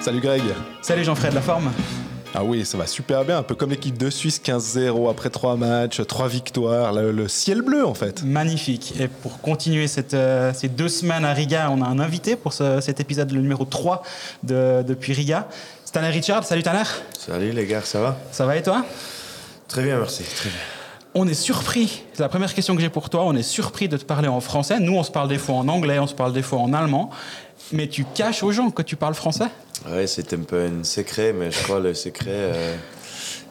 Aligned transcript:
Salut 0.00 0.20
Greg. 0.20 0.42
Salut 0.80 1.04
Jean-Fred, 1.04 1.34
la 1.34 1.42
forme? 1.42 1.70
Ah 2.34 2.42
oui, 2.42 2.64
ça 2.64 2.78
va 2.78 2.86
super 2.86 3.22
bien, 3.22 3.36
un 3.38 3.42
peu 3.42 3.54
comme 3.54 3.68
l'équipe 3.68 3.98
de 3.98 4.08
Suisse, 4.08 4.40
15-0 4.42 5.10
après 5.10 5.28
3 5.28 5.56
matchs, 5.56 6.00
3 6.06 6.26
victoires, 6.26 6.92
le, 6.94 7.28
ciel 7.28 7.60
bleu 7.60 7.84
en 7.84 7.92
fait. 7.92 8.22
Magnifique. 8.22 8.94
Et 8.98 9.08
pour 9.08 9.42
continuer 9.42 9.88
cette, 9.88 10.14
euh, 10.14 10.52
ces 10.54 10.68
deux 10.68 10.88
semaines 10.88 11.26
à 11.26 11.34
Riga, 11.34 11.68
on 11.70 11.82
a 11.82 11.86
un 11.86 11.98
invité 11.98 12.34
pour 12.36 12.54
cet 12.54 12.98
épisode, 12.98 13.30
le 13.30 13.42
numéro 13.42 13.66
3 13.66 14.02
de, 14.42 14.82
depuis 14.86 15.12
Riga. 15.12 15.48
Stanley 15.84 16.10
Richard, 16.10 16.44
salut 16.44 16.62
Tanner. 16.62 16.84
Salut 17.18 17.52
les 17.52 17.66
gars, 17.66 17.82
ça 17.82 18.00
va? 18.00 18.16
Ça 18.32 18.46
va 18.46 18.56
et 18.56 18.62
toi? 18.62 18.86
Très 19.68 19.82
bien, 19.82 19.98
merci, 19.98 20.22
très 20.22 20.48
bien. 20.48 20.58
On 21.12 21.26
est 21.26 21.34
surpris, 21.34 22.04
c'est 22.12 22.22
la 22.22 22.28
première 22.28 22.54
question 22.54 22.76
que 22.76 22.80
j'ai 22.80 22.88
pour 22.88 23.10
toi, 23.10 23.24
on 23.24 23.34
est 23.34 23.42
surpris 23.42 23.88
de 23.88 23.96
te 23.96 24.04
parler 24.04 24.28
en 24.28 24.40
français. 24.40 24.78
Nous, 24.78 24.96
on 24.96 25.02
se 25.02 25.10
parle 25.10 25.28
des 25.28 25.38
fois 25.38 25.56
en 25.56 25.66
anglais, 25.66 25.98
on 25.98 26.06
se 26.06 26.14
parle 26.14 26.32
des 26.32 26.42
fois 26.42 26.60
en 26.60 26.72
allemand. 26.72 27.10
Mais 27.72 27.86
tu 27.88 28.04
caches 28.04 28.42
aux 28.42 28.52
gens 28.52 28.70
que 28.70 28.82
tu 28.82 28.96
parles 28.96 29.14
français? 29.14 29.46
Oui, 29.88 30.06
c'est 30.06 30.32
un 30.32 30.40
peu 30.40 30.64
un 30.64 30.84
secret, 30.84 31.32
mais 31.32 31.50
je 31.50 31.62
crois 31.62 31.80
le 31.80 31.94
secret 31.94 32.30
euh, 32.30 32.76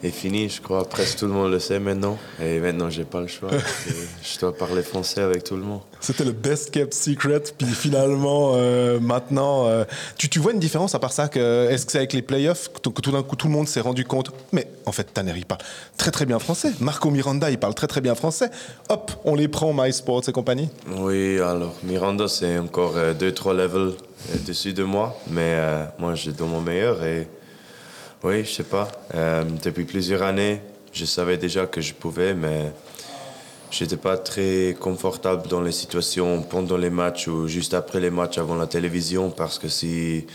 est 0.02 0.10
fini. 0.10 0.48
Je 0.48 0.60
crois 0.60 0.88
presque 0.88 1.18
tout 1.18 1.26
le 1.26 1.32
monde 1.32 1.50
le 1.50 1.58
sait 1.58 1.78
maintenant. 1.78 2.18
Et 2.40 2.58
maintenant, 2.60 2.90
j'ai 2.90 3.04
pas 3.04 3.20
le 3.20 3.26
choix. 3.26 3.50
je 4.22 4.38
dois 4.38 4.56
parler 4.56 4.82
français 4.82 5.20
avec 5.20 5.44
tout 5.44 5.56
le 5.56 5.62
monde. 5.62 5.80
C'était 6.00 6.24
le 6.24 6.32
best 6.32 6.70
kept 6.70 6.94
secret. 6.94 7.42
Puis 7.56 7.66
finalement, 7.66 8.52
euh, 8.54 8.98
maintenant, 9.00 9.66
euh, 9.66 9.84
tu, 10.16 10.28
tu, 10.28 10.38
vois 10.38 10.52
une 10.52 10.58
différence 10.58 10.94
à 10.94 10.98
part 10.98 11.12
ça 11.12 11.28
que, 11.28 11.68
Est-ce 11.70 11.86
que 11.86 11.92
c'est 11.92 11.98
avec 11.98 12.12
les 12.12 12.22
playoffs 12.22 12.70
que, 12.72 12.80
tout 12.80 13.10
d'un 13.10 13.22
coup 13.22 13.36
tout 13.36 13.46
le 13.46 13.52
monde 13.52 13.68
s'est 13.68 13.80
rendu 13.80 14.04
compte? 14.04 14.30
Mais 14.52 14.66
en 14.86 14.92
fait, 14.92 15.04
Tanner, 15.12 15.34
il 15.36 15.46
parle 15.46 15.60
très 15.96 16.10
très 16.10 16.26
bien 16.26 16.38
français. 16.38 16.72
Marco 16.80 17.10
Miranda, 17.10 17.50
il 17.50 17.58
parle 17.58 17.74
très 17.74 17.86
très 17.86 18.00
bien 18.00 18.14
français. 18.14 18.50
Hop, 18.88 19.12
on 19.24 19.34
les 19.34 19.48
prend, 19.48 19.72
MySports 19.74 20.28
et 20.28 20.32
compagnie. 20.32 20.68
Oui, 20.96 21.38
alors 21.40 21.74
Miranda, 21.82 22.28
c'est 22.28 22.58
encore 22.58 22.94
2-3 22.96 23.56
levels 23.56 23.92
dessus 24.46 24.72
de 24.72 24.82
moi. 24.82 25.16
Mais 25.30 25.54
euh, 25.56 25.84
moi, 25.98 26.14
j'ai 26.14 26.32
dans 26.32 26.46
mon 26.46 26.60
meilleur. 26.60 27.02
Et 27.04 27.28
oui, 28.22 28.44
je 28.44 28.50
sais 28.50 28.64
pas. 28.64 28.88
Euh, 29.14 29.44
depuis 29.62 29.84
plusieurs 29.84 30.22
années, 30.22 30.60
je 30.92 31.04
savais 31.04 31.38
déjà 31.38 31.66
que 31.66 31.80
je 31.80 31.94
pouvais, 31.94 32.34
mais 32.34 32.72
j'étais 33.70 33.96
pas 33.96 34.18
très 34.18 34.76
confortable 34.78 35.48
dans 35.48 35.62
les 35.62 35.72
situations 35.72 36.42
pendant 36.42 36.76
les 36.76 36.90
matchs 36.90 37.28
ou 37.28 37.48
juste 37.48 37.72
après 37.72 38.00
les 38.00 38.10
matchs 38.10 38.38
avant 38.38 38.56
la 38.56 38.66
télévision 38.66 39.30
parce 39.30 39.58
que 39.58 39.68
si 39.68 40.26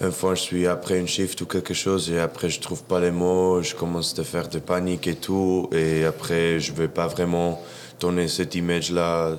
une 0.00 0.12
fois 0.12 0.34
je 0.34 0.42
suis 0.42 0.66
après 0.66 0.98
une 0.98 1.06
shift 1.06 1.40
ou 1.40 1.46
quelque 1.46 1.74
chose 1.74 2.10
et 2.10 2.18
après 2.18 2.50
je 2.50 2.60
trouve 2.60 2.82
pas 2.82 3.00
les 3.00 3.10
mots, 3.10 3.62
je 3.62 3.74
commence 3.74 4.18
à 4.18 4.24
faire 4.24 4.48
de 4.48 4.58
panique 4.58 5.06
et 5.06 5.14
tout 5.14 5.68
et 5.72 6.04
après 6.04 6.60
je 6.60 6.72
veux 6.72 6.88
pas 6.88 7.06
vraiment 7.06 7.62
donner 8.00 8.28
cette 8.28 8.54
image 8.54 8.90
là 8.90 9.36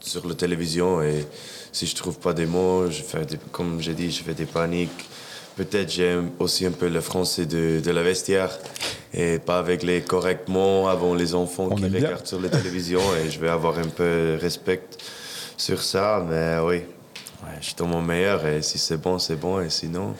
sur 0.00 0.26
la 0.26 0.34
télévision 0.34 1.02
et 1.02 1.26
si 1.72 1.86
je 1.86 1.94
trouve 1.94 2.18
pas 2.18 2.32
des 2.32 2.46
mots, 2.46 2.90
je 2.90 3.02
fais 3.02 3.26
comme 3.52 3.80
j'ai 3.80 3.94
dit, 3.94 4.10
je 4.10 4.22
fais 4.22 4.34
des 4.34 4.44
paniques. 4.44 5.08
Peut-être 5.56 5.90
j'aime 5.90 6.30
aussi 6.38 6.64
un 6.64 6.70
peu 6.70 6.88
le 6.88 7.00
français 7.00 7.44
de, 7.44 7.80
de, 7.80 7.90
la 7.90 8.02
vestiaire 8.02 8.58
et 9.12 9.38
pas 9.38 9.58
avec 9.58 9.82
les 9.82 10.00
corrects 10.00 10.48
mots 10.48 10.88
avant 10.88 11.14
les 11.14 11.34
enfants 11.34 11.68
qui 11.70 11.84
regardent 11.84 12.26
sur 12.26 12.40
la 12.40 12.48
télévision 12.48 13.00
et 13.22 13.30
je 13.30 13.38
vais 13.38 13.50
avoir 13.50 13.78
un 13.78 13.88
peu 13.88 14.38
respect 14.40 14.82
sur 15.58 15.82
ça, 15.82 16.24
mais 16.26 16.56
oui, 16.60 16.76
ouais, 16.76 17.56
je 17.60 17.66
suis 17.66 17.74
dans 17.74 17.86
mon 17.86 18.00
meilleur 18.00 18.46
et 18.46 18.62
si 18.62 18.78
c'est 18.78 18.96
bon, 18.96 19.18
c'est 19.18 19.36
bon 19.36 19.60
et 19.60 19.68
sinon 19.68 20.14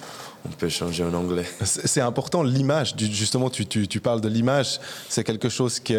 on 0.44 0.50
peut 0.50 0.68
changer 0.68 1.04
en 1.04 1.14
anglais. 1.14 1.44
C'est 1.64 2.00
important, 2.00 2.42
l'image, 2.42 2.94
justement, 2.98 3.48
tu, 3.48 3.66
tu, 3.66 3.86
tu, 3.86 4.00
parles 4.00 4.20
de 4.20 4.28
l'image, 4.28 4.80
c'est 5.08 5.24
quelque 5.24 5.48
chose 5.48 5.78
qui, 5.78 5.94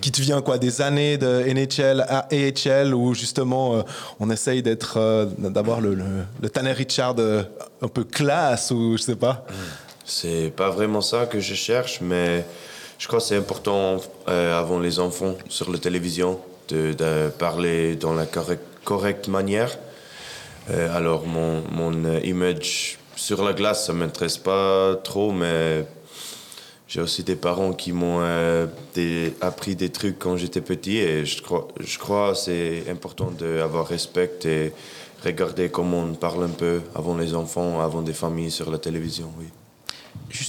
qui 0.00 0.12
te 0.12 0.20
vient 0.20 0.42
quoi, 0.42 0.58
des 0.58 0.80
années 0.82 1.16
de 1.16 1.44
NHL 1.52 2.04
à 2.08 2.28
AHL 2.30 2.94
où 2.94 3.14
justement 3.14 3.76
euh, 3.76 3.82
on 4.18 4.30
essaye 4.30 4.62
d'être, 4.62 4.98
euh, 4.98 5.26
d'avoir 5.38 5.80
le, 5.80 5.94
le, 6.40 6.50
Tanner 6.50 6.72
Richard 6.72 7.14
euh, 7.18 7.42
un 7.80 7.88
peu 7.88 8.04
classe 8.04 8.70
ou 8.70 8.96
je 8.96 9.02
sais 9.02 9.16
pas. 9.16 9.46
C'est 10.04 10.52
pas 10.54 10.70
vraiment 10.70 11.00
ça 11.00 11.26
que 11.26 11.40
je 11.40 11.54
cherche, 11.54 12.00
mais 12.00 12.44
je 12.98 13.06
crois 13.06 13.20
que 13.20 13.24
c'est 13.24 13.36
important 13.36 14.00
avant 14.26 14.78
les 14.78 14.98
enfants 14.98 15.36
sur 15.48 15.70
la 15.70 15.78
télévision 15.78 16.40
de, 16.68 16.92
de 16.92 17.28
parler 17.30 17.96
dans 17.96 18.14
la 18.14 18.26
correcte, 18.84 19.28
manière. 19.28 19.78
alors 20.68 21.26
mon, 21.26 21.62
mon 21.70 22.20
image 22.22 22.99
sur 23.20 23.44
la 23.44 23.52
glace, 23.52 23.84
ça 23.84 23.92
m'intéresse 23.92 24.38
pas 24.38 24.96
trop, 24.96 25.30
mais 25.30 25.84
j'ai 26.88 27.02
aussi 27.02 27.22
des 27.22 27.36
parents 27.36 27.74
qui 27.74 27.92
m'ont 27.92 28.20
euh, 28.22 28.66
appris 29.42 29.76
des 29.76 29.90
trucs 29.90 30.18
quand 30.18 30.36
j'étais 30.36 30.62
petit 30.62 30.96
et 30.96 31.26
je 31.26 31.42
crois, 31.42 31.68
je 31.78 31.98
crois 31.98 32.34
c'est 32.34 32.84
important 32.90 33.30
d'avoir 33.30 33.86
respect 33.86 34.38
et 34.46 34.72
regarder 35.22 35.68
comment 35.68 35.98
on 35.98 36.14
parle 36.14 36.44
un 36.44 36.48
peu 36.48 36.80
avant 36.94 37.16
les 37.16 37.34
enfants, 37.34 37.80
avant 37.80 38.00
des 38.00 38.14
familles 38.14 38.50
sur 38.50 38.70
la 38.70 38.78
télévision, 38.78 39.30
oui 39.38 39.46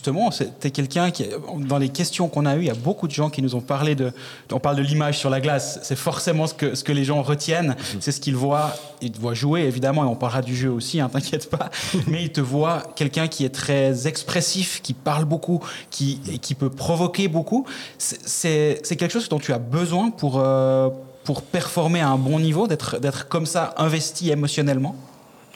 justement, 0.01 0.31
es 0.63 0.72
quelqu'un 0.72 1.12
qui, 1.12 1.28
dans 1.59 1.78
les 1.78 1.89
questions 1.89 2.28
qu'on 2.28 2.47
a 2.47 2.56
eues, 2.56 2.62
il 2.62 2.66
y 2.66 2.72
a 2.72 2.73
beaucoup 2.73 3.07
de 3.07 3.12
gens 3.12 3.29
qui 3.29 3.44
nous 3.44 3.53
ont 3.53 3.62
parlé 3.62 3.94
de, 3.94 4.12
on 4.51 4.59
parle 4.59 4.75
de 4.78 4.81
l'image 4.81 5.19
sur 5.19 5.29
la 5.29 5.39
glace, 5.39 5.79
c'est 5.84 5.95
forcément 5.95 6.47
ce 6.47 6.56
que, 6.56 6.73
ce 6.73 6.84
que 6.84 6.91
les 6.91 7.03
gens 7.03 7.22
retiennent, 7.22 7.75
mhm. 7.78 8.01
c'est 8.01 8.11
ce 8.11 8.19
qu'ils 8.19 8.35
voient, 8.35 8.75
ils 9.01 9.11
te 9.11 9.19
voient 9.19 9.35
jouer 9.35 9.61
évidemment, 9.61 10.03
et 10.03 10.07
on 10.07 10.16
parlera 10.16 10.41
du 10.41 10.56
jeu 10.56 10.72
aussi, 10.72 11.00
hein, 11.00 11.07
t'inquiète 11.07 11.51
pas, 11.51 11.69
mais 12.07 12.23
ils 12.23 12.31
te 12.31 12.41
voient 12.41 12.81
quelqu'un 12.95 13.28
qui 13.28 13.45
est 13.45 13.53
très 13.53 14.07
expressif, 14.07 14.81
qui 14.81 14.95
parle 14.95 15.25
beaucoup, 15.25 15.59
qui, 15.91 16.19
qui 16.41 16.56
peut 16.56 16.72
provoquer 16.72 17.28
beaucoup. 17.28 17.67
C'est 18.00 18.81
quelque 18.97 19.11
chose 19.11 19.29
dont 19.29 19.40
tu 19.40 19.53
as 19.53 19.59
besoin 19.59 20.09
pour, 20.09 20.40
euh, 20.40 20.90
pour 21.23 21.44
performer 21.44 22.01
à 22.01 22.09
un 22.09 22.17
bon 22.17 22.40
niveau, 22.40 22.67
d'être 22.67 23.28
comme 23.28 23.45
ça 23.45 23.75
investi 23.78 24.31
émotionnellement? 24.31 24.95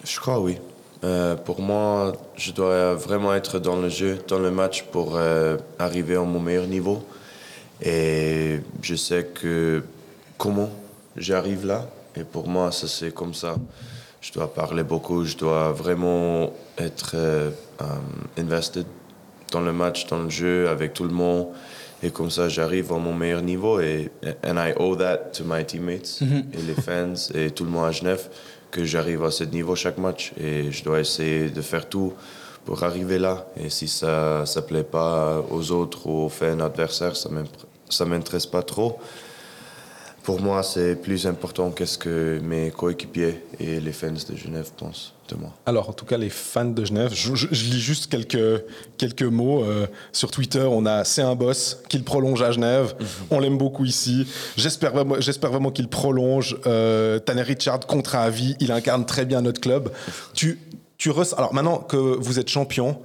Je 0.03 0.19
crois 0.19 0.39
oui. 0.39 0.59
Euh, 1.03 1.35
pour 1.35 1.61
moi, 1.61 2.13
je 2.35 2.51
dois 2.51 2.95
vraiment 2.95 3.33
être 3.33 3.59
dans 3.59 3.75
le 3.75 3.89
jeu, 3.89 4.17
dans 4.27 4.39
le 4.39 4.51
match 4.51 4.83
pour 4.83 5.15
euh, 5.15 5.57
arriver 5.77 6.15
à 6.15 6.21
mon 6.21 6.39
meilleur 6.39 6.67
niveau. 6.67 7.03
Et 7.81 8.59
je 8.81 8.95
sais 8.95 9.25
que 9.25 9.83
comment 10.37 10.69
j'arrive 11.17 11.65
là. 11.65 11.87
Et 12.15 12.23
pour 12.23 12.47
moi, 12.47 12.71
ça 12.71 12.87
c'est 12.87 13.13
comme 13.13 13.33
ça. 13.33 13.55
Je 14.21 14.31
dois 14.31 14.51
parler 14.51 14.83
beaucoup, 14.83 15.25
je 15.25 15.37
dois 15.37 15.71
vraiment 15.71 16.51
être 16.77 17.11
euh, 17.15 17.51
invested 18.37 18.85
dans 19.51 19.61
le 19.61 19.73
match, 19.73 20.07
dans 20.07 20.23
le 20.23 20.29
jeu, 20.29 20.69
avec 20.69 20.93
tout 20.93 21.03
le 21.03 21.13
monde. 21.13 21.49
Et 22.01 22.09
comme 22.09 22.29
ça, 22.29 22.49
j'arrive 22.49 22.91
à 22.91 22.97
mon 22.97 23.13
meilleur 23.13 23.41
niveau. 23.41 23.79
Et 23.79 24.11
and 24.43 24.57
I 24.57 24.73
owe 24.77 24.95
that 24.95 25.31
to 25.33 25.43
my 25.43 25.65
teammates 25.65 26.21
mm-hmm. 26.21 26.43
et 26.53 26.61
les 26.61 26.81
fans 26.81 27.13
et 27.33 27.51
tout 27.51 27.65
le 27.65 27.69
monde 27.69 27.85
à 27.85 27.91
Genève 27.91 28.29
que 28.75 28.83
j'arrive 28.83 29.23
à 29.23 29.31
ce 29.31 29.45
niveau 29.45 29.73
chaque 29.73 29.97
match 29.97 30.33
et 30.37 30.69
je 30.69 30.83
dois 30.83 30.99
essayer 30.99 31.49
de 31.49 31.61
faire 31.61 31.87
tout 31.87 32.11
pour 32.65 32.83
arriver 32.83 33.17
là. 33.17 33.47
Et 33.55 33.69
si 33.69 33.87
ça 33.87 34.43
ne 34.43 34.61
plaît 34.61 34.83
pas 34.83 35.41
aux 35.49 35.71
autres 35.71 36.05
ou 36.07 36.25
aux 36.25 36.29
fans 36.29 36.59
adversaires, 36.59 37.15
ça 37.15 37.29
ne 37.29 38.09
m'intéresse 38.09 38.45
pas 38.45 38.63
trop. 38.63 38.99
Pour 40.25 40.41
moi, 40.41 40.63
c'est 40.63 40.95
plus 40.95 41.27
important 41.27 41.69
qu'est-ce 41.69 41.99
que 41.99 42.39
mes 42.41 42.71
coéquipiers 42.71 43.43
et 43.59 43.79
les 43.79 43.91
fans 43.91 44.09
de 44.09 44.35
Genève 44.35 44.71
pensent 44.75 45.13
de 45.29 45.35
moi. 45.35 45.53
Alors, 45.67 45.87
en 45.87 45.93
tout 45.93 46.05
cas, 46.05 46.17
les 46.17 46.31
fans 46.31 46.65
de 46.65 46.83
Genève, 46.83 47.11
je, 47.13 47.45
lis 47.51 47.79
juste 47.79 48.07
quelques, 48.07 48.63
quelques 48.97 49.21
mots. 49.21 49.63
Euh, 49.63 49.85
sur 50.11 50.31
Twitter, 50.31 50.67
on 50.67 50.87
a 50.87 51.03
C'est 51.03 51.21
un 51.21 51.35
boss 51.35 51.77
qu'il 51.89 52.03
prolonge 52.03 52.41
à 52.41 52.51
Genève. 52.51 52.95
Mhm. 52.99 53.07
On 53.29 53.39
l'aime 53.39 53.59
beaucoup 53.59 53.85
ici. 53.85 54.27
J'espère 54.57 54.93
vraiment, 54.93 55.69
qu'il 55.69 55.89
prolonge. 55.89 56.57
Euh, 56.65 57.19
Tanner 57.19 57.43
Richard, 57.43 57.81
contrat 57.81 58.23
à 58.23 58.31
vie. 58.31 58.55
Il 58.59 58.71
incarne 58.71 59.05
très 59.05 59.25
bien 59.25 59.41
notre 59.41 59.61
club. 59.61 59.91
Tu, 60.33 60.59
tu 60.97 61.11
Alors, 61.37 61.53
maintenant 61.53 61.77
que 61.77 61.97
vous 61.97 62.39
êtes 62.39 62.49
champion, 62.49 62.97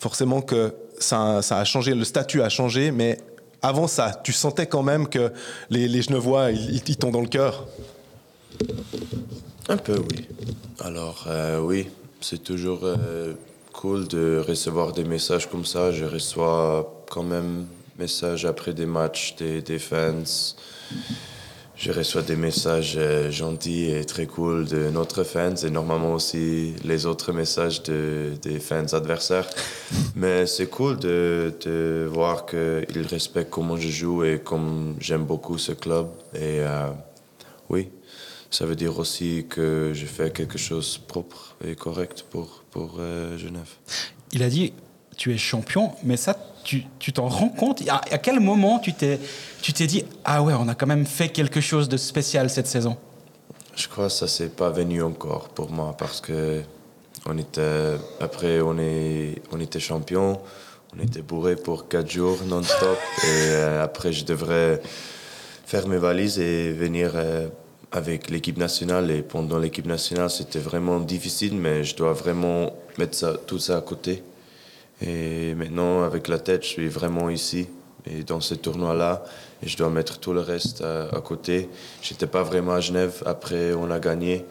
forcément 0.00 0.40
que 0.40 0.74
ça, 0.98 1.42
ça 1.42 1.58
a 1.58 1.64
changé, 1.64 1.94
le 1.94 2.04
statut 2.04 2.42
a 2.42 2.48
changé, 2.48 2.90
mais 2.90 3.18
avant 3.66 3.88
ça, 3.88 4.20
tu 4.22 4.32
sentais 4.32 4.66
quand 4.66 4.82
même 4.82 5.08
que 5.08 5.32
les, 5.70 6.02
Genevois, 6.02 6.52
ils, 6.52 6.82
ils 6.88 6.96
t'ont 6.96 7.10
dans 7.10 7.20
le 7.20 7.26
cœur? 7.26 7.66
Un 9.68 9.76
peu, 9.76 9.98
oui. 9.98 10.28
Alors, 10.80 11.24
euh, 11.26 11.60
oui, 11.60 11.88
c'est 12.20 12.42
toujours 12.42 12.80
euh, 12.84 13.34
cool 13.72 14.06
de 14.06 14.42
recevoir 14.46 14.92
des 14.92 15.04
messages 15.04 15.50
comme 15.50 15.64
ça. 15.64 15.90
Je 15.90 16.04
reçois 16.04 17.04
quand 17.10 17.24
même 17.24 17.66
messages 17.98 18.44
après 18.44 18.72
des 18.72 18.86
matchs 18.86 19.34
des, 19.36 19.62
des 19.62 19.78
fans. 19.78 20.22
Je 21.76 21.92
reçois 21.92 22.22
des 22.22 22.36
messages 22.36 22.94
euh, 22.96 23.30
gentils 23.30 23.90
et 23.90 24.04
très 24.06 24.26
cool 24.26 24.64
de 24.66 24.88
notre 24.88 25.24
fans 25.24 25.54
et 25.56 25.68
normalement 25.68 26.14
aussi 26.14 26.72
les 26.84 27.04
autres 27.04 27.32
messages 27.32 27.82
de, 27.82 28.32
des 28.40 28.58
fans 28.60 28.86
adversaires. 28.94 29.46
Mais 30.16 30.46
c'est 30.46 30.68
cool 30.68 30.98
de, 30.98 31.52
de 31.60 32.08
voir 32.10 32.46
qu'ils 32.46 33.06
respectent 33.06 33.50
comment 33.50 33.76
je 33.76 33.88
joue 33.88 34.24
et 34.24 34.40
comme 34.42 34.96
j'aime 35.00 35.26
beaucoup 35.26 35.58
ce 35.58 35.72
club. 35.72 36.08
Et 36.34 36.60
euh, 36.60 36.88
oui, 37.68 37.90
ça 38.50 38.64
veut 38.64 38.76
dire 38.76 38.98
aussi 38.98 39.44
que 39.46 39.92
je 39.92 40.06
fais 40.06 40.30
quelque 40.30 40.56
chose 40.56 40.96
propre 40.96 41.56
et 41.62 41.74
correct 41.74 42.24
pour, 42.30 42.64
pour 42.70 42.96
euh, 43.00 43.36
Genève. 43.36 43.68
Il 44.32 44.42
a 44.42 44.48
dit 44.48 44.72
tu 45.16 45.34
es 45.34 45.38
champion, 45.38 45.92
mais 46.04 46.16
ça, 46.16 46.36
tu 46.64 47.12
t'en 47.12 47.28
rends 47.28 47.48
compte 47.48 47.82
à, 47.88 48.18
quel 48.18 48.40
moment 48.40 48.78
tu 48.78 48.92
t'es 48.92 49.86
dit 49.86 50.04
ah 50.24 50.42
ouais, 50.42 50.54
on 50.54 50.68
a 50.68 50.74
quand 50.74 50.86
même 50.86 51.06
fait 51.06 51.28
quelque 51.28 51.60
chose 51.60 51.88
de 51.88 51.96
spécial 51.96 52.50
cette 52.50 52.66
saison? 52.66 52.96
Je 53.74 53.88
crois 53.88 54.06
que 54.06 54.12
ça 54.12 54.26
s'est 54.26 54.48
pas 54.48 54.70
venu 54.70 55.02
encore 55.02 55.48
pour 55.50 55.70
moi 55.70 55.94
parce 55.98 56.20
que 56.20 56.62
on 57.28 57.36
était, 57.38 57.96
après, 58.20 58.60
on, 58.60 58.78
est, 58.78 59.42
on 59.52 59.60
était 59.60 59.80
champion. 59.80 60.40
On 60.96 61.02
était 61.02 61.22
bourré 61.22 61.56
pour 61.56 61.88
quatre 61.88 62.10
jours 62.10 62.38
non-stop. 62.46 62.98
et 63.24 63.26
euh, 63.26 63.82
après, 63.82 64.12
je 64.12 64.24
devrais 64.24 64.80
faire 65.66 65.88
mes 65.88 65.98
valises 65.98 66.38
et 66.38 66.72
venir 66.72 67.12
euh, 67.14 67.48
avec 67.90 68.30
l'équipe 68.30 68.56
nationale. 68.56 69.10
Et 69.10 69.22
pendant 69.22 69.58
l'équipe 69.58 69.86
nationale, 69.86 70.30
c'était 70.30 70.60
vraiment 70.60 71.00
difficile, 71.00 71.56
mais 71.56 71.82
je 71.82 71.96
dois 71.96 72.12
vraiment 72.12 72.72
mettre 72.96 73.16
ça, 73.16 73.34
tout 73.46 73.58
ça 73.58 73.76
à 73.76 73.80
côté. 73.80 74.22
Et 75.00 75.54
maintenant, 75.54 76.02
avec 76.02 76.28
la 76.28 76.38
tête, 76.38 76.62
je 76.62 76.68
suis 76.68 76.88
vraiment 76.88 77.28
ici 77.30 77.68
et 78.06 78.22
dans 78.22 78.40
ce 78.40 78.54
tournoi-là. 78.54 79.24
Et 79.62 79.68
je 79.68 79.76
dois 79.76 79.90
mettre 79.90 80.18
tout 80.18 80.32
le 80.32 80.40
reste 80.40 80.80
à, 80.82 81.08
à 81.08 81.20
côté. 81.20 81.68
J'étais 82.02 82.26
pas 82.26 82.42
vraiment 82.42 82.72
à 82.72 82.80
Genève. 82.80 83.22
Après, 83.26 83.72
on 83.74 83.90
a 83.90 83.98
gagné. 83.98 84.44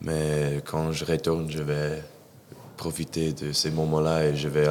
Mais 0.00 0.60
quand 0.64 0.92
je 0.92 1.04
retourne, 1.04 1.50
je 1.50 1.62
vais 1.62 2.02
profiter 2.76 3.32
de 3.32 3.52
ces 3.52 3.70
moments-là 3.70 4.26
et 4.26 4.36
je 4.36 4.48
vais 4.48 4.68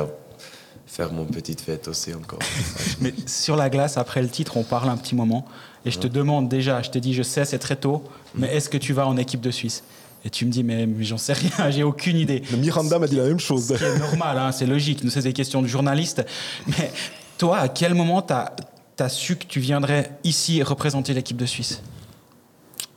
faire 0.85 1.11
mon 1.11 1.25
petite 1.25 1.61
fête 1.61 1.87
aussi 1.87 2.13
encore. 2.13 2.39
Mais 3.01 3.13
sur 3.25 3.55
la 3.55 3.69
glace, 3.69 3.97
après 3.97 4.21
le 4.21 4.29
titre, 4.29 4.57
on 4.57 4.63
parle 4.63 4.89
un 4.89 4.97
petit 4.97 5.15
moment. 5.15 5.45
Et 5.85 5.91
je 5.91 5.99
te 5.99 6.07
demande 6.07 6.47
déjà, 6.47 6.81
je 6.81 6.91
t'ai 6.91 7.01
dit, 7.01 7.13
je 7.13 7.23
sais, 7.23 7.43
c'est 7.43 7.59
très 7.59 7.75
tôt, 7.75 8.03
mais 8.35 8.47
est-ce 8.55 8.69
que 8.69 8.77
tu 8.77 8.93
vas 8.93 9.05
en 9.05 9.17
équipe 9.17 9.41
de 9.41 9.51
Suisse? 9.51 9.83
Et 10.25 10.29
tu 10.29 10.45
me 10.45 10.51
dis, 10.51 10.63
mais, 10.63 10.85
mais 10.85 11.03
j'en 11.03 11.17
sais 11.17 11.33
rien, 11.33 11.69
j'ai 11.69 11.83
aucune 11.83 12.17
idée. 12.17 12.41
Le 12.51 12.57
Miranda 12.57 12.97
m'a 12.97 13.07
dit 13.07 13.15
la 13.15 13.25
même 13.25 13.39
chose. 13.39 13.75
C'est 13.77 13.99
normal, 13.99 14.37
hein, 14.37 14.51
c'est 14.51 14.65
logique. 14.65 15.03
Nous, 15.03 15.09
c'est 15.09 15.21
des 15.21 15.33
questions 15.33 15.61
de 15.61 15.67
journalistes. 15.67 16.25
Mais 16.67 16.91
toi, 17.37 17.57
à 17.57 17.67
quel 17.67 17.93
moment 17.93 18.21
tu 18.21 18.33
as, 18.33 18.55
as, 18.99 19.09
su 19.09 19.35
que 19.35 19.45
tu 19.45 19.59
viendrais 19.59 20.11
ici 20.23 20.63
représenter 20.63 21.13
l'équipe 21.13 21.37
de 21.37 21.45
Suisse? 21.45 21.81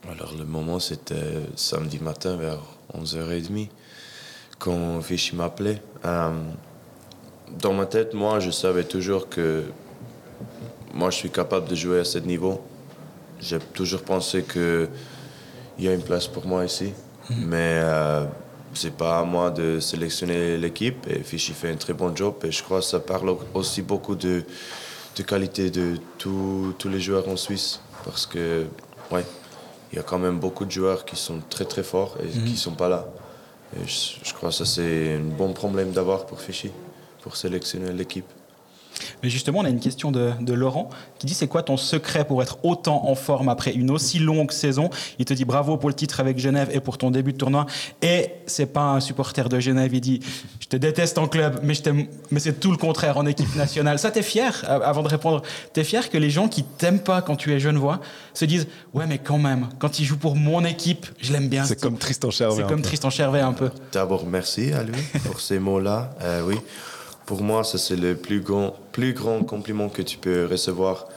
Alors, 0.09 0.33
le 0.37 0.45
moment, 0.45 0.79
c'était 0.79 1.41
samedi 1.57 1.99
matin 1.99 2.37
vers 2.37 2.59
11h30, 2.97 3.67
quand 4.57 4.99
Vichy 4.99 5.35
m'appelait. 5.35 5.81
Euh, 6.05 6.31
dans 7.61 7.73
ma 7.73 7.85
tête, 7.85 8.13
moi, 8.13 8.39
je 8.39 8.51
savais 8.51 8.85
toujours 8.85 9.27
que 9.27 9.65
moi, 10.93 11.09
je 11.09 11.17
suis 11.17 11.29
capable 11.29 11.67
de 11.67 11.75
jouer 11.75 11.99
à 11.99 12.05
ce 12.05 12.19
niveau. 12.19 12.61
J'ai 13.41 13.59
toujours 13.59 14.01
pensé 14.01 14.43
qu'il 14.43 14.87
y 15.79 15.89
a 15.89 15.93
une 15.93 16.01
place 16.01 16.27
pour 16.27 16.47
moi 16.47 16.63
ici. 16.63 16.93
Mmh. 17.29 17.35
Mais 17.45 17.79
euh, 17.83 18.25
c'est 18.73 18.95
pas 18.95 19.19
à 19.19 19.23
moi 19.23 19.51
de 19.51 19.79
sélectionner 19.79 20.57
l'équipe. 20.57 21.05
Et 21.09 21.23
Fichy 21.23 21.53
fait 21.53 21.71
un 21.71 21.75
très 21.75 21.93
bon 21.93 22.15
job. 22.15 22.35
Et 22.43 22.51
je 22.51 22.63
crois 22.63 22.79
que 22.79 22.85
ça 22.85 22.99
parle 22.99 23.35
aussi 23.53 23.81
beaucoup 23.81 24.15
de, 24.15 24.43
de 25.15 25.23
qualité 25.23 25.69
de 25.69 25.97
tous 26.17 26.75
les 26.85 26.99
joueurs 26.99 27.27
en 27.27 27.37
Suisse. 27.37 27.79
Parce 28.05 28.25
que, 28.25 28.65
ouais, 29.11 29.25
il 29.91 29.97
y 29.97 29.99
a 29.99 30.03
quand 30.03 30.19
même 30.19 30.39
beaucoup 30.39 30.65
de 30.65 30.71
joueurs 30.71 31.05
qui 31.05 31.15
sont 31.15 31.41
très 31.49 31.65
très 31.65 31.83
forts 31.83 32.17
et 32.21 32.27
mmh. 32.27 32.43
qui 32.45 32.57
sont 32.57 32.75
pas 32.75 32.89
là. 32.89 33.05
Et 33.75 33.85
je, 33.85 34.17
je 34.23 34.33
crois 34.33 34.49
que 34.49 34.55
ça, 34.55 34.65
c'est 34.65 35.15
un 35.15 35.19
bon 35.19 35.51
problème 35.53 35.91
d'avoir 35.91 36.25
pour 36.25 36.39
Fichy, 36.39 36.71
pour 37.21 37.35
sélectionner 37.35 37.91
l'équipe. 37.91 38.25
Mais 39.23 39.29
justement, 39.29 39.59
on 39.59 39.65
a 39.65 39.69
une 39.69 39.79
question 39.79 40.11
de, 40.11 40.31
de 40.39 40.53
Laurent 40.53 40.89
qui 41.19 41.27
dit 41.27 41.33
c'est 41.33 41.47
quoi 41.47 41.63
ton 41.63 41.77
secret 41.77 42.25
pour 42.25 42.41
être 42.41 42.57
autant 42.63 43.07
en 43.07 43.15
forme 43.15 43.49
après 43.49 43.73
une 43.73 43.91
aussi 43.91 44.19
longue 44.19 44.51
saison? 44.51 44.89
Il 45.19 45.25
te 45.25 45.33
dit 45.33 45.45
bravo 45.45 45.77
pour 45.77 45.89
le 45.89 45.95
titre 45.95 46.19
avec 46.19 46.37
Genève 46.37 46.69
et 46.71 46.79
pour 46.79 46.97
ton 46.97 47.11
début 47.11 47.33
de 47.33 47.37
tournoi. 47.37 47.65
Et 48.01 48.31
c'est 48.45 48.67
pas 48.67 48.83
un 48.91 48.99
supporter 48.99 49.49
de 49.49 49.59
Genève. 49.59 49.93
Il 49.93 50.01
dit 50.01 50.21
je 50.59 50.67
te 50.67 50.77
déteste 50.77 51.17
en 51.17 51.27
club, 51.27 51.59
mais, 51.63 51.73
je 51.73 51.81
mais 52.31 52.39
c'est 52.39 52.59
tout 52.59 52.71
le 52.71 52.77
contraire 52.77 53.17
en 53.17 53.25
équipe 53.25 53.55
nationale. 53.55 53.99
Ça, 53.99 54.11
t'es 54.11 54.21
fier 54.21 54.65
Avant 54.67 55.03
de 55.03 55.07
répondre, 55.07 55.41
t'es 55.73 55.83
fier 55.83 56.09
que 56.09 56.17
les 56.17 56.29
gens 56.29 56.47
qui 56.47 56.63
t'aiment 56.63 56.99
pas 56.99 57.21
quand 57.21 57.35
tu 57.35 57.53
es 57.53 57.59
genevois 57.59 57.99
se 58.33 58.45
disent 58.45 58.67
ouais, 58.93 59.05
mais 59.07 59.17
quand 59.17 59.37
même, 59.37 59.67
quand 59.79 59.99
il 59.99 60.05
joue 60.05 60.17
pour 60.17 60.35
mon 60.35 60.65
équipe, 60.65 61.07
je 61.19 61.31
l'aime 61.33 61.49
bien. 61.49 61.63
C'est 61.63 61.79
comme 61.79 61.97
Tristan 61.97 62.31
Chervet. 62.31 62.57
C'est 62.57 62.67
comme 62.67 62.81
Tristan 62.81 63.09
Chervet 63.09 63.41
un 63.41 63.53
peu. 63.53 63.69
D'abord, 63.91 64.25
merci 64.25 64.73
à 64.73 64.83
lui 64.83 65.01
pour 65.25 65.39
ces 65.39 65.59
mots-là. 65.59 66.11
Euh, 66.21 66.41
oui. 66.45 66.57
Pour 67.27 67.43
moi, 67.43 67.65
ça 67.65 67.77
c'est 67.77 67.97
le 67.97 68.15
plus 68.15 68.39
grand, 68.39 68.73
plus 68.93 69.11
grand 69.11 69.43
compliment 69.43 69.89
que 69.89 70.01
tu 70.01 70.17
peux 70.17 70.45
recevoir. 70.45 71.09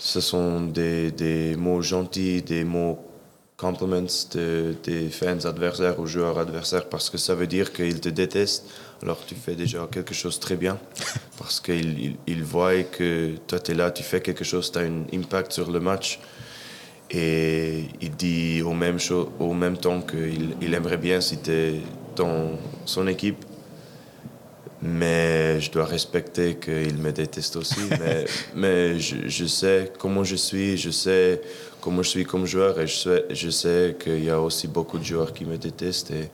Ce 0.00 0.20
sont 0.20 0.62
des, 0.62 1.12
des 1.12 1.54
mots 1.54 1.80
gentils, 1.80 2.42
des 2.42 2.64
mots 2.64 2.98
compliments 3.56 4.02
de, 4.34 4.74
des 4.82 5.08
fans 5.10 5.44
adversaires 5.44 6.00
ou 6.00 6.06
joueurs 6.08 6.40
adversaires 6.40 6.88
parce 6.88 7.08
que 7.08 7.18
ça 7.18 7.36
veut 7.36 7.46
dire 7.46 7.72
qu'ils 7.72 8.00
te 8.00 8.08
détestent. 8.08 8.66
Alors 9.00 9.24
tu 9.24 9.36
fais 9.36 9.54
déjà 9.54 9.86
quelque 9.92 10.12
chose 10.12 10.40
de 10.40 10.40
très 10.40 10.56
bien 10.56 10.76
parce 11.38 11.60
qu'ils 11.60 12.16
ils, 12.26 12.42
voient 12.42 12.82
que 12.82 13.36
toi 13.46 13.60
tu 13.60 13.70
es 13.70 13.74
là, 13.74 13.92
tu 13.92 14.02
fais 14.02 14.20
quelque 14.20 14.42
chose, 14.42 14.72
tu 14.72 14.80
as 14.80 14.82
un 14.82 15.04
impact 15.14 15.52
sur 15.52 15.70
le 15.70 15.78
match. 15.78 16.18
Et 17.12 17.84
il 18.00 18.10
dit 18.16 18.60
au 18.62 18.72
même, 18.72 18.98
au 19.38 19.54
même 19.54 19.76
temps 19.76 20.00
qu'il 20.00 20.56
il 20.60 20.74
aimerait 20.74 20.96
bien 20.96 21.20
si 21.20 21.38
tu 21.38 21.52
es 21.52 21.80
dans 22.16 22.58
son 22.86 23.06
équipe 23.06 23.44
mais 24.82 25.60
je 25.60 25.70
dois 25.70 25.84
respecter 25.84 26.56
qu'il 26.56 26.96
me 26.98 27.12
déteste 27.12 27.56
aussi. 27.56 27.80
mais 28.00 28.24
mais 28.54 28.98
je, 28.98 29.28
je, 29.28 29.46
sais 29.46 29.92
comment 29.98 30.24
je 30.24 30.36
suis, 30.36 30.76
je 30.76 30.90
sais 30.90 31.40
comment 31.80 32.02
je 32.02 32.08
suis 32.08 32.24
comme 32.24 32.46
joueur 32.46 32.80
et 32.80 32.86
je 32.86 32.96
sais, 32.96 33.24
je 33.30 33.50
sais 33.50 33.96
qu'il 34.02 34.24
y 34.24 34.30
a 34.30 34.40
aussi 34.40 34.66
beaucoup 34.68 34.98
de 34.98 35.04
joueurs 35.04 35.32
qui 35.32 35.44
me 35.44 35.56
détestent. 35.56 36.10
Et, 36.10 36.28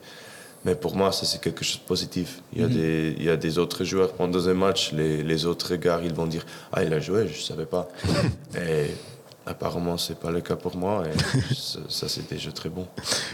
mais 0.65 0.75
pour 0.75 0.95
moi, 0.95 1.11
ça 1.11 1.25
c'est 1.25 1.39
quelque 1.39 1.63
chose 1.63 1.79
de 1.79 1.87
positif. 1.87 2.41
Il 2.53 2.61
y, 2.61 2.63
a 2.63 2.67
mm 2.67 2.71
-hmm. 2.71 2.73
des, 2.75 3.15
il 3.19 3.25
y 3.25 3.29
a 3.29 3.37
des 3.37 3.57
autres 3.57 3.83
joueurs 3.85 4.11
pendant 4.13 4.43
un 4.53 4.57
match, 4.65 4.91
les, 4.93 5.23
les 5.23 5.45
autres 5.45 5.75
gars, 5.75 6.01
ils 6.03 6.13
vont 6.13 6.27
dire 6.27 6.45
Ah, 6.73 6.83
il 6.83 6.93
a 6.93 6.99
joué, 6.99 7.27
je 7.27 7.37
ne 7.41 7.47
savais 7.51 7.69
pas. 7.75 7.85
et 8.67 8.87
Apparemment, 9.49 9.97
ce 9.97 10.13
n'est 10.13 10.19
pas 10.19 10.29
le 10.29 10.41
cas 10.41 10.55
pour 10.55 10.77
moi 10.77 11.03
et 11.07 11.53
ça, 11.55 11.79
ça 11.89 12.07
c'est 12.07 12.29
déjà 12.29 12.51
très 12.51 12.69
bon. 12.69 12.85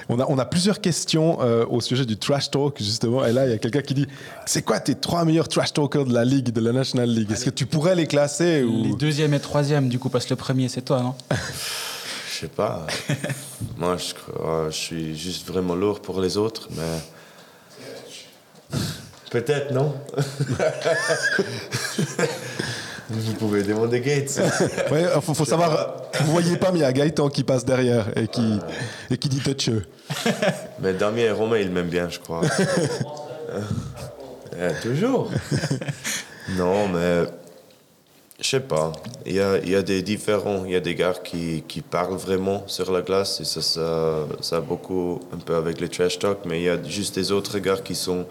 On 0.07 0.17
a, 0.17 0.25
on 0.29 0.37
a 0.37 0.45
plusieurs 0.45 0.79
questions 0.79 1.41
euh, 1.41 1.65
au 1.69 1.81
sujet 1.81 2.05
du 2.05 2.15
trash 2.15 2.49
talk, 2.49 2.77
justement. 2.77 3.25
Et 3.25 3.33
là, 3.33 3.45
il 3.45 3.51
y 3.51 3.53
a 3.53 3.57
quelqu'un 3.57 3.81
qui 3.81 3.93
dit 3.93 4.07
C'est 4.45 4.61
quoi 4.61 4.79
tes 4.79 4.95
trois 4.95 5.25
meilleurs 5.25 5.49
trash 5.49 5.73
talkers 5.73 6.05
de 6.05 6.13
la 6.13 6.23
Ligue, 6.23 6.51
de 6.51 6.61
la 6.61 6.71
National 6.71 7.09
League? 7.09 7.29
Est-ce 7.33 7.43
que 7.43 7.49
tu 7.49 7.65
pourrais 7.65 7.95
les 7.95 8.07
classer 8.07 8.63
ou... 8.63 8.83
Les 8.83 8.93
deuxième 8.93 9.33
et 9.33 9.41
troisième, 9.41 9.89
du 9.89 9.99
coup, 9.99 10.07
parce 10.07 10.23
que 10.23 10.29
le 10.29 10.37
premier, 10.37 10.69
c'est 10.69 10.83
toi, 10.83 11.01
non? 11.01 11.15
Je 12.31 12.39
sais 12.41 12.47
pas. 12.47 12.87
moi, 13.77 13.97
je, 13.97 14.13
crois, 14.13 14.69
je 14.69 14.75
suis 14.75 15.17
juste 15.17 15.47
vraiment 15.47 15.73
lourd 15.75 16.01
pour 16.01 16.19
les 16.19 16.35
autres, 16.37 16.67
mais. 16.71 16.99
Peut-être, 19.31 19.73
non? 19.73 19.93
Vous 23.09 23.33
pouvez 23.33 23.63
demander 23.63 24.01
Gates. 24.01 24.39
Oui, 24.91 24.99
il 25.01 25.21
faut, 25.21 25.33
faut 25.33 25.45
savoir, 25.45 25.95
vous 26.21 26.31
voyez 26.31 26.57
pas, 26.57 26.71
mais 26.71 26.79
il 26.79 26.81
y 26.81 26.85
a 26.85 26.93
Gaëtan 26.93 27.29
qui 27.29 27.43
passe 27.43 27.65
derrière 27.65 28.05
et 28.17 28.27
qui, 28.27 28.59
et 29.09 29.17
qui 29.17 29.29
dit 29.29 29.39
toucheux. 29.39 29.85
Mais 30.79 30.93
Damien 30.93 31.21
et 31.21 31.31
Romain, 31.31 31.57
ils 31.57 31.69
m'aiment 31.69 31.89
bien, 31.89 32.09
je 32.09 32.19
crois. 32.19 32.41
euh, 34.55 34.71
toujours. 34.81 35.29
non, 36.57 36.87
mais 36.87 37.23
je 38.39 38.47
sais 38.47 38.59
pas. 38.59 38.91
Il 39.25 39.33
y 39.33 39.39
a, 39.39 39.57
il 39.59 39.69
y 39.69 39.75
a 39.75 39.81
des 39.81 40.01
différents. 40.01 40.65
Il 40.65 40.71
y 40.71 40.75
a 40.75 40.79
des 40.79 40.95
gars 40.95 41.13
qui, 41.23 41.63
qui 41.67 41.81
parlent 41.81 42.17
vraiment 42.17 42.63
sur 42.67 42.91
la 42.91 43.01
glace 43.01 43.39
et 43.39 43.45
ça, 43.45 43.61
ça, 43.61 44.27
ça 44.41 44.57
a 44.57 44.61
beaucoup 44.61 45.19
un 45.33 45.37
peu 45.37 45.55
avec 45.55 45.79
les 45.79 45.89
trash 45.89 46.19
talk, 46.19 46.39
mais 46.45 46.61
il 46.61 46.63
y 46.63 46.69
a 46.69 46.81
juste 46.83 47.15
des 47.15 47.31
autres 47.31 47.59
gars 47.59 47.77
qui 47.77 47.95
sont 47.95 48.25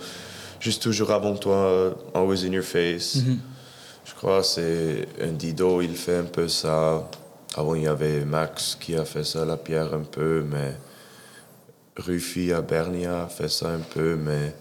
juste 0.61 0.83
toujours 0.83 1.11
avant 1.11 1.35
toi, 1.37 1.95
always 2.15 2.47
in 2.47 2.53
your 2.53 2.65
face. 2.65 3.17
Mm 3.17 3.21
-hmm. 3.21 3.54
Je 4.05 4.15
crois 4.15 4.41
que 4.41 4.47
c'est 4.47 5.09
un 5.21 5.33
Dido, 5.33 5.81
il 5.81 5.97
fait 5.97 6.19
un 6.19 6.25
peu 6.25 6.49
ça. 6.49 7.09
Avant, 7.57 7.75
il 7.75 7.83
y 7.83 7.87
avait 7.87 8.25
Max 8.25 8.77
qui 8.81 8.97
a 8.97 9.05
fait 9.05 9.25
ça, 9.25 9.45
la 9.45 9.57
pierre 9.57 9.95
un 9.95 10.03
peu, 10.03 10.45
mais 10.49 10.75
Ruffy 11.97 12.53
à 12.53 12.61
Bernia 12.61 13.25
a 13.25 13.29
fait 13.29 13.49
ça 13.49 13.69
un 13.71 13.79
peu, 13.79 14.17
mais 14.17 14.55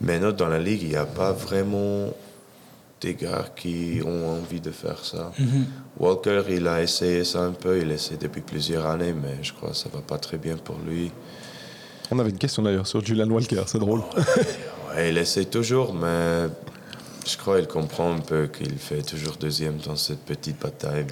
maintenant 0.00 0.32
dans 0.32 0.48
la 0.48 0.60
ligue, 0.60 0.82
il 0.82 0.88
n'y 0.90 0.96
a 0.96 1.06
pas 1.06 1.32
vraiment 1.32 2.12
des 3.00 3.14
gars 3.14 3.46
qui 3.54 4.00
ont 4.04 4.30
envie 4.38 4.60
de 4.60 4.70
faire 4.70 5.04
ça. 5.04 5.32
Mm 5.38 5.44
-hmm. 5.44 5.64
Walker, 5.98 6.42
il 6.48 6.66
a 6.68 6.80
essayé 6.82 7.24
ça 7.24 7.40
un 7.40 7.52
peu, 7.52 7.78
il 7.82 7.90
essaie 7.90 8.16
depuis 8.16 8.40
plusieurs 8.42 8.86
années, 8.86 9.12
mais 9.12 9.36
je 9.42 9.52
crois 9.52 9.70
que 9.70 9.76
ça 9.76 9.88
va 9.92 10.00
pas 10.00 10.18
très 10.18 10.38
bien 10.38 10.56
pour 10.56 10.78
lui. 10.88 11.10
On 12.10 12.18
avait 12.18 12.30
une 12.30 12.38
question 12.38 12.62
d'ailleurs 12.62 12.86
sur 12.86 13.00
Julian 13.04 13.30
Walker, 13.30 13.62
c'est 13.66 13.78
drôle. 13.78 14.02
ouais, 14.88 15.10
il 15.10 15.18
essaie 15.18 15.46
toujours, 15.46 15.92
mais 15.94 16.48
je 17.26 17.36
crois 17.36 17.58
qu'il 17.58 17.68
comprend 17.68 18.12
un 18.12 18.20
peu 18.20 18.46
qu'il 18.46 18.76
fait 18.78 19.02
toujours 19.02 19.36
deuxième 19.36 19.78
dans 19.78 19.96
cette 19.96 20.24
petite 20.24 20.60
bataille. 20.60 21.06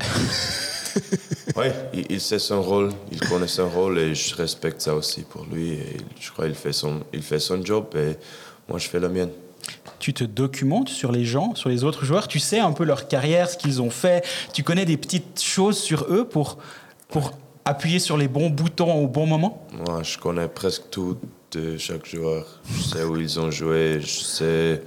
oui, 1.57 1.67
il, 1.95 2.07
il, 2.11 2.21
sait 2.21 2.39
son 2.39 2.63
rôle, 2.63 2.91
il 3.11 3.21
connaît 3.21 3.49
son 3.49 3.69
rôle 3.69 3.99
et 3.99 4.15
je 4.15 4.35
respecte 4.35 4.81
ça 4.81 4.95
aussi 4.95 5.23
pour 5.23 5.47
lui. 5.51 5.73
Et 5.73 5.97
je 6.21 6.31
crois 6.31 6.47
qu'il 6.47 6.55
fait, 6.55 6.73
son, 6.73 7.01
il 7.13 7.23
fait 7.23 7.39
son 7.39 7.65
job 7.65 7.87
et 7.95 8.17
moi 8.69 8.79
je 8.79 8.89
fais 8.89 9.01
la 9.01 9.09
mienne. 9.09 9.31
Tu 9.99 10.13
te 10.13 10.25
documentes 10.25 10.89
sur 10.89 11.13
les 11.13 11.25
gens, 11.25 11.55
sur 11.55 11.69
les 11.69 11.85
autres 11.85 12.05
joueurs, 12.05 12.29
tu 12.29 12.41
sais 12.41 12.59
un 12.59 12.73
peu 12.73 12.85
leur 12.85 13.09
carrière, 13.09 13.49
ce 13.49 13.57
qu'ils 13.57 13.81
ont 13.81 13.91
fait, 13.91 14.25
tu 14.53 14.63
connais 14.63 14.85
des 14.85 14.97
petites 14.97 15.41
choses 15.41 15.79
sur 15.79 16.13
eux 16.13 16.27
pour, 16.27 16.59
pour 17.09 17.33
appuyer 17.65 18.01
sur 18.01 18.17
les 18.17 18.29
bons 18.29 18.51
boutons 18.51 18.93
au 18.93 19.07
bon 19.07 19.27
moment? 19.27 19.67
Moi, 19.87 20.03
je 20.03 20.19
connais 20.19 20.49
presque 20.49 20.91
tout 20.91 21.19
de 21.53 21.77
chaque 21.79 22.07
joueur. 22.07 22.47
Je 22.75 22.83
sais 22.83 23.05
où 23.05 23.17
ils 23.17 23.39
ont 23.39 23.51
joué, 23.51 24.01
je 24.01 24.21
sais 24.21 24.83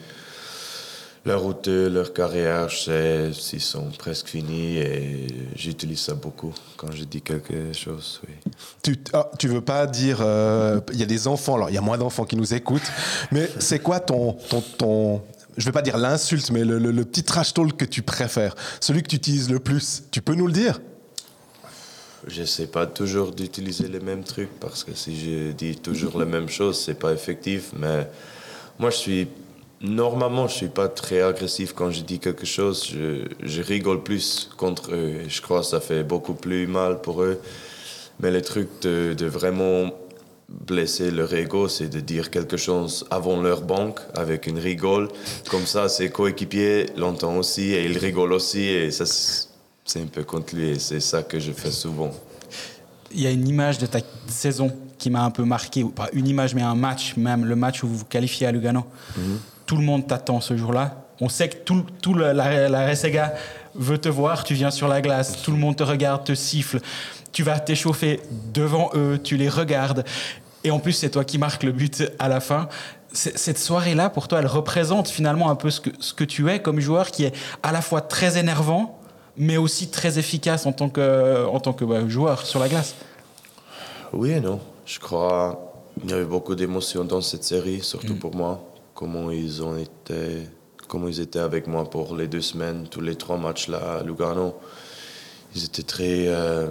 leur 1.26 1.42
route, 1.42 1.68
leur 1.68 2.14
carrière, 2.14 2.70
je 2.70 2.78
sais 2.78 3.34
s'ils 3.34 3.62
sont 3.62 3.90
presque 3.98 4.28
finis 4.28 4.78
et 4.78 5.28
j'utilise 5.56 6.00
ça 6.00 6.14
beaucoup 6.14 6.54
quand 6.78 6.92
je 6.92 7.04
dis 7.04 7.22
quelque 7.22 7.74
chose. 7.74 8.22
Oui. 8.28 8.52
Tu, 8.84 8.96
ah, 9.14 9.32
tu 9.40 9.48
veux 9.48 9.62
pas 9.62 9.88
dire, 9.88 10.20
euh, 10.22 10.80
il 10.94 11.00
y 11.00 11.04
a 11.04 11.08
des 11.08 11.28
enfants, 11.28 11.56
alors 11.56 11.72
il 11.72 11.74
y 11.74 11.80
a 11.80 11.82
moins 11.82 11.98
d'enfants 11.98 12.26
qui 12.26 12.36
nous 12.36 12.54
écoutent, 12.54 12.92
mais 13.32 13.50
c'est 13.60 13.80
quoi 13.80 14.00
ton, 14.00 14.34
ton, 14.34 14.62
ton, 14.62 15.22
je 15.58 15.66
vais 15.66 15.72
pas 15.72 15.82
dire 15.82 15.98
l'insulte, 15.98 16.52
mais 16.52 16.64
le, 16.64 16.78
le, 16.78 16.92
le, 16.92 17.06
petit 17.06 17.24
trash 17.24 17.56
talk 17.56 17.76
que 17.76 17.86
tu 17.86 18.04
préfères, 18.04 18.56
celui 18.80 19.02
que 19.02 19.08
tu 19.08 19.16
utilises 19.16 19.50
le 19.50 19.60
plus, 19.60 20.04
tu 20.12 20.22
peux 20.22 20.36
nous 20.36 20.46
le 20.46 20.54
dire? 20.54 20.80
J'essaie 22.28 22.68
pas 22.68 22.86
toujours 22.86 23.32
d'utiliser 23.32 23.88
les 23.88 24.00
mêmes 24.00 24.24
trucs 24.24 24.60
parce 24.60 24.84
que 24.84 24.94
si 24.94 25.20
je 25.20 25.52
dis 25.52 25.76
toujours 25.76 26.20
la 26.20 26.26
même 26.26 26.50
chose, 26.50 26.80
c'est 26.84 27.00
pas 27.00 27.14
effectif, 27.14 27.72
mais 27.78 28.08
moi 28.80 28.90
je 28.90 28.98
suis 28.98 29.28
Normalement, 29.88 30.48
je 30.48 30.56
suis 30.56 30.68
pas 30.68 30.88
très 30.88 31.22
agressif 31.22 31.74
quand 31.74 31.92
je 31.92 32.02
dis 32.02 32.20
quelque 32.20 32.46
chose. 32.46 32.88
Je, 32.92 33.28
je, 33.44 33.62
rigole 33.62 34.02
plus 34.02 34.50
contre 34.58 34.94
eux. 34.94 35.20
Je 35.28 35.42
crois 35.42 35.60
que 35.60 35.68
ça 35.68 35.80
fait 35.80 36.04
beaucoup 36.04 36.34
plus 36.34 36.66
mal 36.66 37.02
pour 37.02 37.22
eux. 37.22 37.40
Mais 38.20 38.32
le 38.32 38.42
truc 38.42 38.68
de, 38.82 39.14
de 39.14 39.26
vraiment 39.28 39.92
blesser 40.50 41.12
leur 41.12 41.32
ego, 41.34 41.68
c'est 41.68 41.90
de 41.90 42.00
dire 42.00 42.32
quelque 42.32 42.58
chose 42.58 43.06
avant 43.12 43.40
leur 43.42 43.62
banque 43.62 44.00
avec 44.16 44.48
une 44.48 44.58
rigole. 44.58 45.10
Comme 45.52 45.68
ça, 45.68 45.88
ses 45.88 46.10
coéquipiers 46.10 46.88
l'entendent 46.98 47.38
aussi 47.38 47.74
et 47.74 47.86
ils 47.86 47.98
rigolent 47.98 48.34
aussi. 48.34 48.64
Et 48.64 48.90
ça, 48.90 49.06
c'est 49.06 50.02
un 50.02 50.08
peu 50.08 50.24
contre 50.24 50.56
lui. 50.56 50.70
Et 50.70 50.80
c'est 50.80 51.00
ça 51.00 51.22
que 51.22 51.40
je 51.40 51.52
fais 51.52 51.72
souvent. 51.72 52.12
Il 53.12 53.22
y 53.22 53.28
a 53.28 53.32
une 53.32 53.48
image 53.48 53.78
de 53.78 53.86
ta 53.86 54.00
saison 54.28 54.72
qui 54.98 55.12
m'a 55.12 55.24
un 55.24 55.32
peu 55.32 55.44
marqué, 55.44 55.84
pas 55.84 56.10
une 56.12 56.28
image, 56.28 56.56
mais 56.56 56.64
un 56.64 56.76
match, 56.76 57.16
même 57.18 57.46
le 57.46 57.56
match 57.56 57.84
où 57.84 57.88
vous 57.88 57.98
vous 57.98 58.06
qualifiez 58.06 58.48
à 58.48 58.52
Lugano. 58.52 58.84
Mm 59.16 59.22
-hmm 59.22 59.55
tout 59.66 59.78
le 59.78 59.84
monde 59.84 60.08
t'attend 60.08 60.42
ce 60.42 60.56
jour-là. 60.56 61.06
On 61.22 61.30
sait 61.30 61.50
que 61.50 61.56
tout, 61.56 61.86
tout 62.02 62.14
la, 62.14 62.34
la, 62.34 62.68
la 62.68 62.88
Resega 62.88 63.34
veut 63.74 63.98
te 63.98 64.10
voir, 64.10 64.44
tu 64.44 64.54
viens 64.54 64.72
sur 64.72 64.88
la 64.88 65.02
glace, 65.02 65.42
tout 65.42 65.52
le 65.52 65.58
monde 65.58 65.76
te 65.76 65.84
regarde, 65.84 66.24
te 66.24 66.36
siffle, 66.36 66.80
tu 67.32 67.44
vas 67.44 67.60
t'échauffer 67.60 68.22
devant 68.54 68.90
eux, 68.96 69.20
tu 69.22 69.38
les 69.38 69.50
regardes, 69.50 70.06
et 70.64 70.72
en 70.72 70.80
plus 70.80 70.94
c'est 70.94 71.10
toi 71.10 71.24
qui 71.24 71.38
marques 71.38 71.64
le 71.64 71.72
but 71.72 72.04
à 72.20 72.28
la 72.28 72.40
fin. 72.40 72.68
Cette 73.14 73.60
soirée-là, 73.60 74.10
pour 74.10 74.28
toi, 74.28 74.40
elle 74.40 74.48
représente 74.48 75.08
finalement 75.08 75.50
un 75.50 75.56
peu 75.56 75.70
ce 75.70 75.80
que, 75.80 75.90
ce 76.00 76.14
que 76.14 76.26
tu 76.26 76.50
es 76.50 76.62
comme 76.62 76.82
joueur, 76.82 77.12
qui 77.12 77.24
est 77.24 77.34
à 77.64 77.72
la 77.72 77.82
fois 77.82 78.02
très 78.02 78.38
énervant, 78.38 79.00
mais 79.38 79.56
aussi 79.56 79.88
très 79.88 80.20
efficace 80.20 80.66
en 80.66 80.74
tant 80.74 80.90
que, 80.90 81.46
en 81.46 81.62
tant 81.62 81.72
que 81.72 81.86
bah, 81.86 82.06
joueur 82.10 82.46
sur 82.46 82.60
la 82.60 82.68
glace. 82.68 82.94
Oui 84.12 84.32
et 84.32 84.42
non. 84.42 84.60
Je 84.86 85.00
crois 85.00 85.74
qu'il 86.02 86.10
y 86.10 86.14
avait 86.14 86.26
beaucoup 86.26 86.56
d'émotions 86.56 87.06
dans 87.06 87.22
cette 87.22 87.46
série, 87.46 87.82
surtout 87.82 88.16
mmh. 88.16 88.20
pour 88.20 88.36
moi 88.36 88.62
comment 88.96 89.30
ils 89.30 89.62
ont 89.62 89.78
été, 89.78 90.48
comment 90.88 91.08
ils 91.08 91.20
étaient 91.20 91.40
avec 91.40 91.68
moi 91.68 91.88
pour 91.88 92.16
les 92.16 92.28
deux 92.28 92.42
semaines, 92.42 92.88
tous 92.90 93.02
les 93.02 93.16
trois 93.16 93.38
matchs 93.38 93.68
là 93.68 93.98
à 94.00 94.04
Lugano. 94.04 94.56
Ils 95.54 95.66
étaient 95.66 95.84
très 95.84 96.28
euh, 96.28 96.68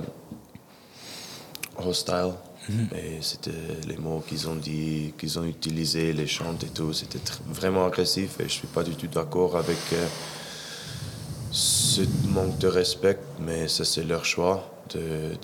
hostiles. 1.78 2.34
Mm 2.68 2.74
-hmm. 2.74 2.96
Et 3.00 3.22
c'était 3.30 3.72
les 3.90 3.98
mots 3.98 4.22
qu'ils 4.26 4.44
ont 4.48 4.60
dit, 4.70 5.12
qu'ils 5.18 5.34
ont 5.38 5.46
utilisés, 5.56 6.08
les 6.20 6.28
chants 6.36 6.58
et 6.68 6.72
tout. 6.78 6.92
C'était 7.00 7.24
vraiment 7.60 7.84
agressif 7.90 8.30
et 8.40 8.44
je 8.50 8.54
suis 8.60 8.72
pas 8.76 8.84
du 8.90 8.94
tout 9.00 9.10
d'accord 9.18 9.52
avec 9.64 9.82
euh, 9.92 10.06
ce 11.52 12.02
manque 12.36 12.58
de 12.64 12.68
respect. 12.80 13.20
Mais 13.46 13.60
ça, 13.68 13.84
c'est 13.92 14.06
leur 14.12 14.24
choix 14.34 14.58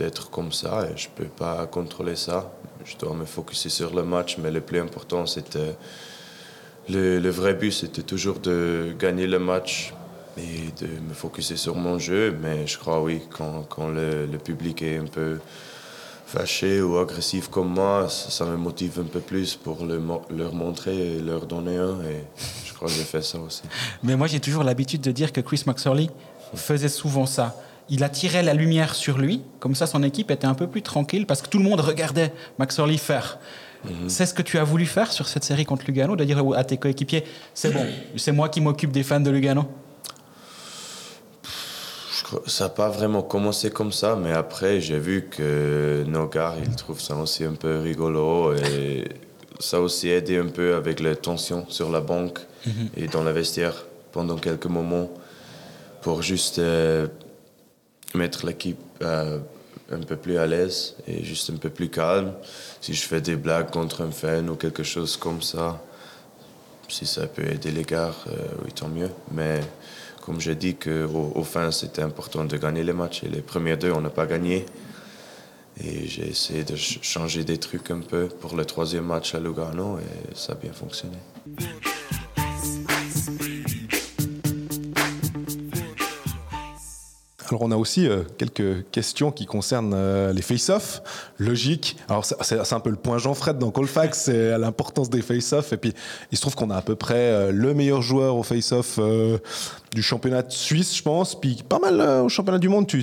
d'être 0.01 0.25
comme 0.35 0.53
ça 0.63 0.75
et 0.89 0.95
je 1.03 1.09
peux 1.17 1.33
pas 1.45 1.57
contrôler 1.77 2.17
ça. 2.29 2.39
Je 2.91 2.95
dois 3.01 3.15
me 3.23 3.27
focuser 3.37 3.71
sur 3.81 3.91
le 3.99 4.05
match, 4.15 4.31
mais 4.41 4.51
le 4.59 4.63
plus 4.69 4.81
important, 4.87 5.23
c'était 5.35 5.75
le, 6.89 7.19
le, 7.19 7.31
vrai 7.31 7.55
but, 7.55 7.73
c'était 7.73 8.03
toujours 8.03 8.39
de 8.39 8.95
gagner 8.99 9.27
le 9.27 9.39
match 9.39 9.93
et 10.39 10.85
de 10.85 10.89
me 11.09 11.15
focuser 11.15 11.57
sur 11.57 11.77
mon 11.77 11.99
jeu. 11.99 12.37
Mais 12.41 12.67
je 12.67 12.79
crois, 12.79 13.03
oui, 13.03 13.21
quand, 13.31 13.67
quand 13.69 13.89
le, 13.89 14.27
le, 14.27 14.39
public 14.39 14.83
est 14.83 14.97
un 14.97 15.05
peu 15.05 15.39
fâché 16.27 16.81
ou 16.81 16.99
agressif 16.99 17.49
comme 17.49 17.69
moi, 17.69 18.09
ça, 18.09 18.45
me 18.45 18.57
motive 18.57 19.01
un 19.01 19.09
peu 19.09 19.21
plus 19.21 19.57
pour 19.57 19.85
le, 19.85 20.01
leur 20.31 20.55
montrer 20.55 21.17
et 21.17 21.21
leur 21.21 21.47
donner 21.47 21.77
un. 21.77 22.01
Et 22.03 22.25
je 22.65 22.73
crois 22.75 22.89
que 22.89 22.95
j'ai 22.95 23.05
fait 23.05 23.23
ça 23.23 23.39
aussi. 23.39 23.63
Mais 24.03 24.17
moi, 24.17 24.27
j'ai 24.27 24.41
toujours 24.41 24.65
l'habitude 24.65 25.01
de 25.01 25.13
dire 25.13 25.33
que 25.33 25.41
Chris 25.41 25.63
McSorley 25.67 26.09
faisait 26.55 26.89
souvent 26.89 27.27
ça 27.27 27.57
il 27.91 28.05
attirait 28.05 28.45
la 28.45 28.55
lumière 28.55 28.95
sur 28.95 29.19
lui, 29.19 29.43
comme 29.59 29.75
ça 29.75 29.87
son 29.87 30.03
équipe 30.03 30.31
était 30.31 30.47
un 30.47 30.55
peu 30.55 30.69
plus 30.69 30.83
tranquille 30.83 31.27
parce 31.27 31.43
que 31.43 31.49
tout 31.49 31.59
le 31.59 31.65
monde 31.65 31.81
regardait 31.81 32.33
McSorley 32.59 32.97
faire. 32.97 33.39
-hmm. 33.89 34.09
C'est 34.09 34.27
ce 34.27 34.35
que 34.35 34.43
tu 34.43 34.59
as 34.59 34.65
voulu 34.65 34.87
faire 34.87 35.11
sur 35.13 35.27
cette 35.33 35.45
série 35.45 35.65
contre 35.65 35.85
Lugano, 35.87 36.17
de 36.17 36.25
dire 36.25 36.43
à 36.57 36.65
tes 36.65 36.77
coéquipiers, 36.77 37.25
c'est 37.55 37.73
bon, 37.73 37.85
c'est 38.17 38.33
moi 38.33 38.49
qui 38.49 38.61
m'occupe 38.61 38.93
des 38.93 39.03
fans 39.03 39.21
de 39.21 39.31
Lugano? 39.31 39.65
Ça 42.47 42.65
n'a 42.65 42.71
pas 42.71 42.89
vraiment 42.89 43.23
commencé 43.23 43.71
comme 43.71 43.93
ça, 43.93 44.17
mais 44.23 44.33
après 44.33 44.81
j'ai 44.81 44.99
vu 44.99 45.17
que 45.31 46.05
Nogar, 46.07 46.55
il 46.59 46.75
trouve 46.77 47.01
ça 47.01 47.17
aussi 47.17 47.45
un 47.45 47.55
peu 47.55 47.79
rigolo 47.81 48.55
et 48.55 49.09
ça 49.59 49.79
a 49.79 49.81
aussi 49.81 50.09
aidé 50.11 50.37
un 50.39 50.51
peu 50.59 50.75
avec 50.75 51.01
les 51.01 51.17
tensions 51.17 51.65
sur 51.69 51.91
la 51.91 52.01
banque 52.01 52.39
mm 52.67 52.71
-hmm. 52.71 53.01
et 53.01 53.07
dans 53.15 53.25
la 53.29 53.33
vestiaire 53.33 53.77
pendant 54.13 54.39
quelques 54.47 54.71
moments 54.79 55.09
pour 56.03 56.23
juste 56.23 56.59
euh, 56.59 57.09
mettre 58.15 58.47
l'équipe 58.47 58.79
euh, 59.03 59.39
un 59.91 60.01
peu 60.01 60.17
plus 60.17 60.39
à 60.39 60.47
l'aise 60.47 60.95
et 61.07 61.25
juste 61.25 61.51
un 61.51 61.57
peu 61.57 61.71
plus 61.71 61.89
calme. 61.89 62.33
Si 62.81 62.95
je 62.95 63.03
fais 63.03 63.21
des 63.21 63.37
blagues 63.37 63.71
contre 63.71 64.03
un 64.03 64.11
fan 64.11 64.49
ou 64.49 64.57
quelque 64.57 64.83
chose 64.83 65.17
comme 65.17 65.43
ça, 65.43 65.83
si 66.89 67.07
ça 67.07 67.27
peut 67.27 67.47
aider 67.47 67.71
les 67.71 67.85
gars, 67.85 68.13
euh, 68.27 68.33
oui, 68.65 68.73
tant 68.73 68.89
mieux. 68.89 69.11
Mais 69.33 69.61
comme 70.23 70.41
j'ai 70.41 70.55
dit, 70.55 70.75
qu'au, 70.77 71.33
au 71.35 71.45
fin, 71.45 71.71
c'était 71.71 72.03
important 72.03 72.45
de 72.45 72.57
gagner 72.57 72.83
les 72.83 72.93
matchs. 72.93 73.25
Et 73.25 73.29
les 73.29 73.43
premiers 73.43 73.77
deux, 73.77 73.93
on 73.93 74.01
n'a 74.01 74.11
pas 74.11 74.27
gagné. 74.27 74.67
Et 75.83 76.07
j'ai 76.07 76.29
essayé 76.29 76.65
de 76.65 76.77
changer 76.77 77.45
des 77.45 77.59
trucs 77.59 77.91
un 77.91 78.01
peu 78.01 78.29
pour 78.29 78.55
le 78.55 78.65
troisième 78.65 79.05
match 79.05 79.35
à 79.35 79.41
Lugano 79.41 79.99
et 79.99 80.35
ça 80.35 80.53
a 80.53 80.57
bien 80.57 80.73
fonctionné. 80.73 81.17
Alors 87.51 87.63
on 87.63 87.73
a 87.73 87.77
aussi 87.77 88.07
euh, 88.07 88.23
quelques 88.39 88.89
questions 88.91 89.33
qui 89.33 89.45
concernent 89.45 89.93
euh, 89.95 90.33
les 90.33 90.43
face-off, 90.43 91.03
logique. 91.39 91.97
Alors 92.09 92.25
c'est 92.25 92.73
un 92.73 92.81
peu 92.81 92.91
le 92.91 92.97
point 92.97 93.19
Jean-Fred 93.19 93.59
dans 93.59 93.71
Colfax, 93.71 94.21
c'est 94.21 94.57
l'importance 94.57 95.11
des 95.11 95.21
face-off. 95.21 95.73
Et 95.73 95.77
puis 95.77 95.93
il 96.31 96.37
se 96.37 96.43
trouve 96.43 96.55
qu'on 96.55 96.71
a 96.71 96.77
à 96.77 96.83
peu 96.83 96.95
près 96.95 97.15
euh, 97.17 97.53
le 97.53 97.75
meilleur 97.75 98.03
joueur 98.03 98.37
au 98.37 98.45
face-off 98.45 99.01
du 99.93 100.03
championnat 100.03 100.45
suisse, 100.49 100.97
je 100.97 101.03
pense. 101.03 101.41
Puis 101.41 101.63
pas 101.69 101.81
mal 101.81 102.01
au 102.23 102.29
championnat 102.29 102.59
du 102.59 102.69
monde. 102.69 102.87
Tu, 102.87 102.97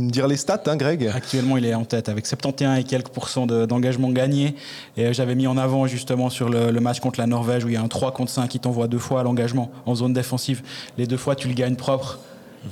me 0.00 0.10
diras 0.10 0.26
les 0.26 0.36
stats, 0.36 0.62
hein, 0.66 0.76
Greg 0.76 1.06
Actuellement, 1.14 1.56
il 1.56 1.64
est 1.64 1.74
en 1.74 1.84
tête 1.84 2.08
avec 2.08 2.26
71 2.26 2.78
et 2.78 2.84
quelques 2.84 3.08
pourcents 3.08 3.46
d'engagement 3.46 4.08
de, 4.08 4.14
gagné. 4.14 4.56
Et 4.96 5.12
j'avais 5.14 5.36
mis 5.36 5.46
en 5.46 5.56
avant 5.56 5.86
justement 5.86 6.28
sur 6.28 6.48
le, 6.48 6.70
le, 6.70 6.80
match 6.80 6.98
contre 6.98 7.20
la 7.20 7.26
Norvège 7.26 7.64
où 7.64 7.68
il 7.68 7.74
y 7.74 7.76
a 7.76 7.82
un 7.82 7.88
3 7.88 8.12
contre 8.12 8.32
5 8.32 8.48
qui 8.48 8.58
t'envoie 8.58 8.88
deux 8.88 8.98
fois 8.98 9.20
à 9.20 9.22
l'engagement 9.22 9.70
en 9.86 9.94
zone 9.94 10.12
défensive. 10.12 10.62
Les 10.98 11.06
deux 11.06 11.16
fois, 11.16 11.36
tu 11.36 11.46
le 11.46 11.54
gagnes 11.54 11.76
propre 11.76 12.18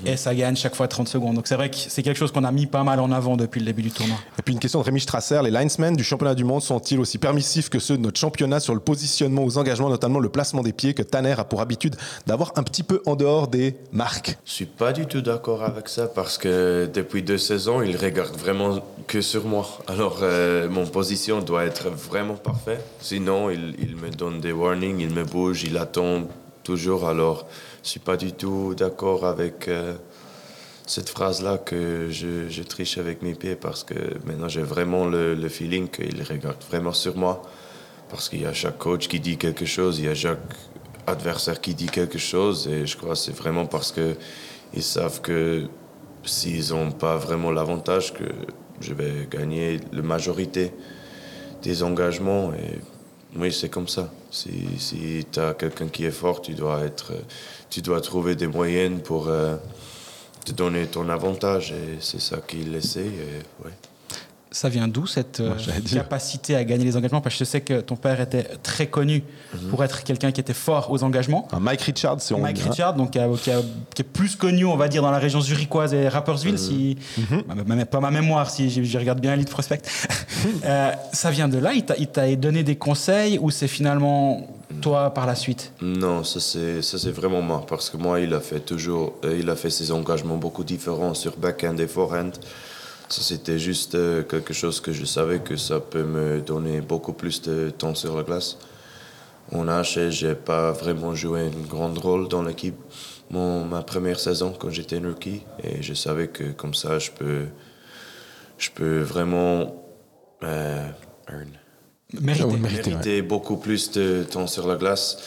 et 0.06 0.16
ça 0.16 0.34
gagne 0.34 0.56
chaque 0.56 0.74
fois 0.74 0.88
30 0.88 1.08
secondes. 1.08 1.34
Donc 1.34 1.46
c'est 1.46 1.54
vrai 1.54 1.70
que 1.70 1.76
c'est 1.76 2.02
quelque 2.02 2.16
chose 2.16 2.32
qu'on 2.32 2.44
a 2.44 2.52
mis 2.52 2.66
pas 2.66 2.84
mal 2.84 3.00
en 3.00 3.12
avant 3.12 3.36
depuis 3.36 3.60
le 3.60 3.66
début 3.66 3.82
du 3.82 3.90
tournoi. 3.90 4.16
Et 4.38 4.42
puis 4.42 4.54
une 4.54 4.60
question 4.60 4.80
de 4.80 4.84
Rémi 4.84 5.00
Strasser, 5.00 5.40
les 5.42 5.50
linesmen 5.50 5.96
du 5.96 6.04
championnat 6.04 6.34
du 6.34 6.44
monde 6.44 6.62
sont-ils 6.62 6.98
aussi 6.98 7.18
permissifs 7.18 7.68
que 7.68 7.78
ceux 7.78 7.96
de 7.96 8.02
notre 8.02 8.18
championnat 8.18 8.60
sur 8.60 8.74
le 8.74 8.80
positionnement 8.80 9.44
aux 9.44 9.58
engagements, 9.58 9.88
notamment 9.88 10.18
le 10.18 10.28
placement 10.28 10.62
des 10.62 10.72
pieds 10.72 10.94
que 10.94 11.02
Tanner 11.02 11.34
a 11.38 11.44
pour 11.44 11.60
habitude 11.60 11.96
d'avoir 12.26 12.52
un 12.56 12.62
petit 12.62 12.82
peu 12.82 13.02
en 13.06 13.16
dehors 13.16 13.48
des 13.48 13.76
marques? 13.92 14.38
Je 14.44 14.52
suis 14.52 14.66
pas 14.66 14.92
du 14.92 15.06
tout 15.06 15.20
d'accord 15.20 15.62
avec 15.62 15.88
ça 15.88 16.06
parce 16.06 16.38
que 16.38 16.88
depuis 16.92 17.22
deux 17.22 17.38
saisons, 17.38 17.82
il 17.82 17.96
regarde 17.96 18.36
vraiment 18.36 18.80
que 19.06 19.20
sur 19.20 19.44
moi. 19.44 19.66
Alors 19.88 20.18
euh, 20.22 20.68
mon 20.68 20.86
position 20.86 21.40
doit 21.40 21.64
être 21.64 21.90
vraiment 21.90 22.34
parfaite. 22.34 22.84
Sinon, 23.00 23.50
il, 23.50 23.74
il 23.78 23.96
me 23.96 24.10
donne 24.10 24.40
des 24.40 24.52
warnings, 24.52 25.00
il 25.00 25.10
me 25.10 25.24
bouge, 25.24 25.64
il 25.64 25.76
attend 25.76 26.22
toujours. 26.62 27.08
Alors 27.08 27.46
je 27.82 27.88
suis 27.88 28.00
pas 28.00 28.16
du 28.16 28.32
tout 28.32 28.74
d'accord 28.74 29.26
avec 29.26 29.68
euh, 29.68 29.94
cette 30.86 31.08
phrase-là 31.08 31.58
que 31.58 32.08
je, 32.10 32.62
triche 32.62 32.98
avec 32.98 33.22
mes 33.22 33.34
pieds 33.34 33.56
parce 33.56 33.84
que 33.84 33.94
maintenant 34.26 34.48
j'ai 34.48 34.62
vraiment 34.62 35.06
le, 35.06 35.34
le 35.34 35.48
feeling 35.48 35.88
qu'il 35.88 36.22
regarde 36.22 36.62
vraiment 36.68 36.92
sur 36.92 37.16
moi. 37.16 37.42
Parce 38.08 38.28
qu'il 38.28 38.42
y 38.42 38.46
a 38.46 38.52
chaque 38.52 38.78
coach 38.78 39.06
qui 39.06 39.20
dit 39.20 39.36
quelque 39.36 39.64
chose, 39.64 40.00
il 40.00 40.06
y 40.06 40.08
a 40.08 40.14
chaque 40.16 40.40
adversaire 41.06 41.60
qui 41.60 41.74
dit 41.74 41.86
quelque 41.86 42.18
chose 42.18 42.68
et 42.68 42.86
je 42.86 42.96
crois 42.96 43.10
que 43.10 43.18
c'est 43.18 43.36
vraiment 43.36 43.66
parce 43.66 43.92
qu'ils 43.92 44.82
savent 44.82 45.20
que 45.20 45.68
s'ils 46.24 46.70
n'ont 46.70 46.90
pas 46.92 47.16
vraiment 47.16 47.50
l'avantage 47.50 48.12
que 48.12 48.24
je 48.80 48.94
vais 48.94 49.28
gagner 49.30 49.80
la 49.92 50.02
majorité 50.02 50.72
des 51.62 51.82
engagements 51.82 52.52
et 52.54 52.80
oui, 53.36 53.52
c'est 53.52 53.68
comme 53.68 53.88
ça. 53.88 54.10
Si, 54.30 54.50
si 54.78 55.26
tu 55.30 55.40
as 55.40 55.54
quelqu'un 55.54 55.88
qui 55.88 56.04
est 56.04 56.10
fort, 56.10 56.42
tu 56.42 56.54
dois, 56.54 56.80
être, 56.80 57.12
tu 57.68 57.80
dois 57.80 58.00
trouver 58.00 58.34
des 58.34 58.46
moyens 58.46 59.00
pour 59.02 59.28
euh, 59.28 59.56
te 60.44 60.52
donner 60.52 60.86
ton 60.86 61.08
avantage. 61.08 61.72
Et 61.72 61.98
c'est 62.00 62.20
ça 62.20 62.38
qu'il 62.38 62.74
essaie. 62.74 63.06
Et. 63.06 63.68
Ça 64.52 64.68
vient 64.68 64.88
d'où 64.88 65.06
cette 65.06 65.38
euh, 65.38 65.48
Moi, 65.50 65.56
j'allais 65.58 65.80
dire. 65.80 66.02
capacité 66.02 66.56
à 66.56 66.64
gagner 66.64 66.84
les 66.84 66.96
engagements? 66.96 67.20
Parce 67.20 67.36
que 67.36 67.44
je 67.44 67.48
sais 67.48 67.60
que 67.60 67.80
ton 67.80 67.94
père 67.94 68.20
était 68.20 68.42
très 68.64 68.88
connu 68.88 69.22
pour 69.70 69.84
être 69.84 70.02
quelqu'un 70.02 70.32
qui 70.32 70.40
était 70.40 70.54
fort 70.54 70.90
aux 70.90 71.04
engagements. 71.04 71.46
Un 71.52 71.60
Mike 71.60 71.82
Richards, 71.82 72.20
si 72.20 72.34
on 72.34 72.40
Mike 72.40 72.58
hein. 72.60 72.70
Richard, 72.70 72.94
donc 72.94 73.12
qui, 73.12 73.20
a- 73.20 73.28
qui 73.40 73.50
a- 73.52 73.62
qui 73.94 74.02
est 74.02 74.04
plus 74.04 74.34
connu, 74.34 74.64
on 74.64 74.76
va 74.76 74.88
dire, 74.88 75.02
dans 75.02 75.12
la 75.12 75.20
région 75.20 75.40
zurichoise 75.40 75.94
et 75.94 76.08
Rapperswil, 76.08 76.58
si 76.58 76.96
Mhm. 77.18 77.42
ma- 77.64 77.76
ma- 77.76 77.86
pas 77.86 78.00
ma 78.00 78.10
mémoire, 78.10 78.50
si 78.50 78.70
je, 78.70 78.82
je 78.82 78.98
regarde 78.98 79.20
bien 79.20 79.34
Elite 79.34 79.50
Prospect. 79.50 79.82
Euh, 80.64 80.92
ça 81.12 81.30
vient 81.30 81.48
de 81.48 81.58
là? 81.58 81.74
Il 81.74 81.84
t'a- 81.84 81.96
il 81.98 82.06
t'a 82.08 82.34
donné 82.34 82.62
des 82.62 82.76
conseils 82.76 83.38
ou 83.38 83.50
c'est 83.50 83.68
finalement 83.68 84.48
toi 84.80 85.12
par 85.12 85.26
la 85.26 85.34
suite? 85.34 85.72
Non, 85.82 86.24
ça 86.24 86.40
c'est 86.40 86.80
ça 86.82 86.98
c'est 86.98 87.10
vraiment 87.10 87.42
moi 87.42 87.64
parce 87.68 87.90
que 87.90 87.96
moi 87.98 88.20
il 88.20 88.32
a 88.32 88.40
fait 88.40 88.60
toujours 88.60 89.14
euh, 89.24 89.36
il 89.38 89.48
a 89.50 89.56
fait 89.56 89.68
ses 89.70 89.92
engagements 89.92 90.36
beaucoup 90.38 90.64
différents 90.64 91.12
sur 91.14 91.36
backhand 91.36 91.76
et 91.78 91.86
forehand. 91.86 92.30
Ça 93.10 93.22
c'était 93.22 93.58
juste 93.58 93.96
euh, 93.96 94.22
quelque 94.22 94.54
chose 94.54 94.80
que 94.80 94.92
je 94.92 95.04
savais 95.04 95.40
que 95.40 95.56
ça 95.56 95.80
peut 95.80 96.04
me 96.04 96.40
donner 96.40 96.80
beaucoup 96.80 97.12
plus 97.12 97.42
de 97.42 97.70
temps 97.70 97.96
sur 97.96 98.16
la 98.16 98.22
glace. 98.22 98.56
En 99.52 99.66
H, 99.66 100.10
j'ai 100.10 100.36
pas 100.36 100.70
vraiment 100.70 101.16
joué 101.16 101.40
un 101.40 101.68
grand 101.68 101.92
rôle 101.92 102.28
dans 102.28 102.44
l'équipe. 102.44 102.78
Mon 103.30 103.64
ma 103.64 103.82
première 103.82 104.20
saison 104.20 104.54
quand 104.56 104.70
j'étais 104.70 104.98
un 104.98 105.08
rookie 105.08 105.42
et 105.64 105.82
je 105.82 105.92
savais 105.92 106.28
que 106.28 106.52
comme 106.52 106.74
ça 106.74 107.00
je 107.00 107.10
peux 107.10 107.46
je 108.58 108.70
peux 108.70 109.00
vraiment 109.00 109.84
euh, 110.44 110.88
earn 111.28 111.50
Mérité. 112.20 112.44
Ah 112.48 112.56
mériter 112.58 113.22
beaucoup 113.22 113.56
plus 113.56 113.90
de 113.92 114.24
temps 114.28 114.46
sur 114.46 114.66
la 114.66 114.76
glace. 114.76 115.18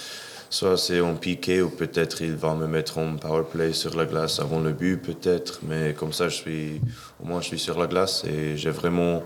Soit 0.53 0.77
c'est 0.77 1.01
en 1.01 1.15
piqué 1.15 1.63
ou 1.63 1.69
peut-être 1.72 2.22
il 2.22 2.36
va 2.36 2.53
me 2.53 2.67
mettre 2.67 3.00
en 3.00 3.15
power 3.15 3.41
play 3.51 3.74
sur 3.74 3.98
la 3.98 4.05
glace 4.05 4.39
avant 4.39 4.60
le 4.60 4.72
but, 4.72 4.98
peut-être. 4.98 5.62
Mais 5.67 5.95
comme 5.95 6.13
ça, 6.13 6.29
je 6.29 6.36
suis, 6.36 6.79
au 7.19 7.25
moins, 7.25 7.41
je 7.41 7.48
suis 7.48 7.57
sur 7.57 7.79
la 7.79 7.88
glace 7.88 8.24
et 8.24 8.55
j'ai 8.55 8.69
vraiment 8.69 9.24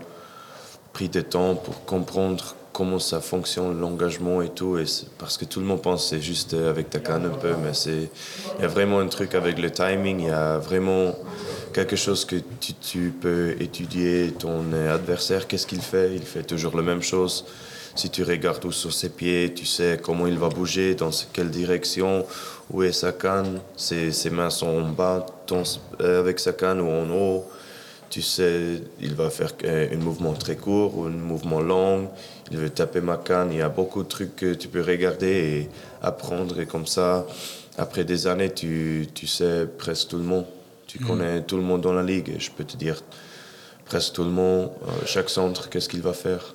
pris 0.94 1.10
du 1.10 1.22
temps 1.22 1.54
pour 1.54 1.84
comprendre 1.84 2.56
comment 2.72 2.98
ça 2.98 3.20
fonctionne, 3.20 3.78
l'engagement 3.78 4.40
et 4.40 4.48
tout. 4.48 4.78
Et 4.78 4.86
parce 5.18 5.36
que 5.36 5.44
tout 5.44 5.60
le 5.60 5.66
monde 5.66 5.82
pense 5.82 6.08
c'est 6.08 6.22
juste 6.22 6.54
euh, 6.54 6.70
avec 6.70 6.88
ta 6.88 6.98
canne 6.98 7.26
un 7.26 7.36
peu, 7.36 7.52
mais 7.62 7.74
c'est, 7.74 8.08
il 8.56 8.62
y 8.62 8.64
a 8.64 8.68
vraiment 8.68 8.98
un 8.98 9.08
truc 9.08 9.34
avec 9.34 9.58
le 9.58 9.70
timing. 9.70 10.20
Il 10.20 10.28
y 10.28 10.30
a 10.30 10.56
vraiment 10.56 11.14
quelque 11.74 11.96
chose 11.96 12.24
que 12.24 12.36
tu, 12.58 12.72
tu 12.72 13.12
peux 13.20 13.54
étudier 13.60 14.32
ton 14.32 14.64
euh, 14.72 14.94
adversaire. 14.94 15.46
Qu'est-ce 15.46 15.66
qu'il 15.66 15.82
fait? 15.82 16.10
Il 16.14 16.22
fait 16.22 16.44
toujours 16.44 16.74
la 16.74 16.82
même 16.82 17.02
chose. 17.02 17.44
Si 17.98 18.10
tu 18.10 18.22
regardes 18.22 18.64
où 18.64 18.70
sur 18.70 18.92
ses 18.92 19.08
pieds, 19.08 19.52
tu 19.52 19.66
sais 19.66 19.98
comment 20.00 20.28
il 20.28 20.38
va 20.38 20.48
bouger, 20.48 20.94
dans 20.94 21.10
quelle 21.32 21.50
direction, 21.50 22.24
où 22.70 22.84
est 22.84 22.92
sa 22.92 23.10
canne. 23.10 23.60
Ses, 23.76 24.12
ses 24.12 24.30
mains 24.30 24.50
sont 24.50 24.68
en 24.68 24.88
bas 24.88 25.26
ton- 25.46 25.64
euh, 26.00 26.20
avec 26.20 26.38
sa 26.38 26.52
canne 26.52 26.80
ou 26.80 26.88
en 26.88 27.10
haut. 27.10 27.44
Tu 28.08 28.22
sais, 28.22 28.80
il 29.00 29.16
va 29.16 29.30
faire 29.30 29.52
euh, 29.64 29.88
un 29.92 29.96
mouvement 29.96 30.32
très 30.34 30.54
court 30.54 30.96
ou 30.96 31.06
un 31.06 31.10
mouvement 31.32 31.60
long. 31.60 32.08
Il 32.52 32.58
veut 32.58 32.70
taper 32.70 33.00
ma 33.00 33.16
canne. 33.16 33.48
Il 33.50 33.58
y 33.58 33.62
a 33.62 33.68
beaucoup 33.68 34.04
de 34.04 34.08
trucs 34.08 34.36
que 34.36 34.54
tu 34.54 34.68
peux 34.68 34.80
regarder 34.82 35.26
et 35.26 35.68
apprendre. 36.00 36.60
Et 36.60 36.66
comme 36.66 36.86
ça, 36.86 37.26
après 37.78 38.04
des 38.04 38.28
années, 38.28 38.54
tu, 38.54 39.08
tu 39.12 39.26
sais 39.26 39.66
presque 39.76 40.10
tout 40.10 40.18
le 40.18 40.22
monde. 40.22 40.46
Tu 40.86 41.00
connais 41.00 41.42
tout 41.42 41.56
le 41.56 41.64
monde 41.64 41.80
dans 41.80 41.92
la 41.92 42.04
ligue. 42.04 42.36
Je 42.38 42.50
peux 42.52 42.62
te 42.64 42.76
dire 42.76 43.02
presque 43.86 44.12
tout 44.12 44.22
le 44.24 44.30
monde, 44.30 44.70
euh, 44.86 44.90
chaque 45.04 45.30
centre, 45.30 45.68
qu'est-ce 45.68 45.88
qu'il 45.88 46.00
va 46.02 46.12
faire? 46.12 46.54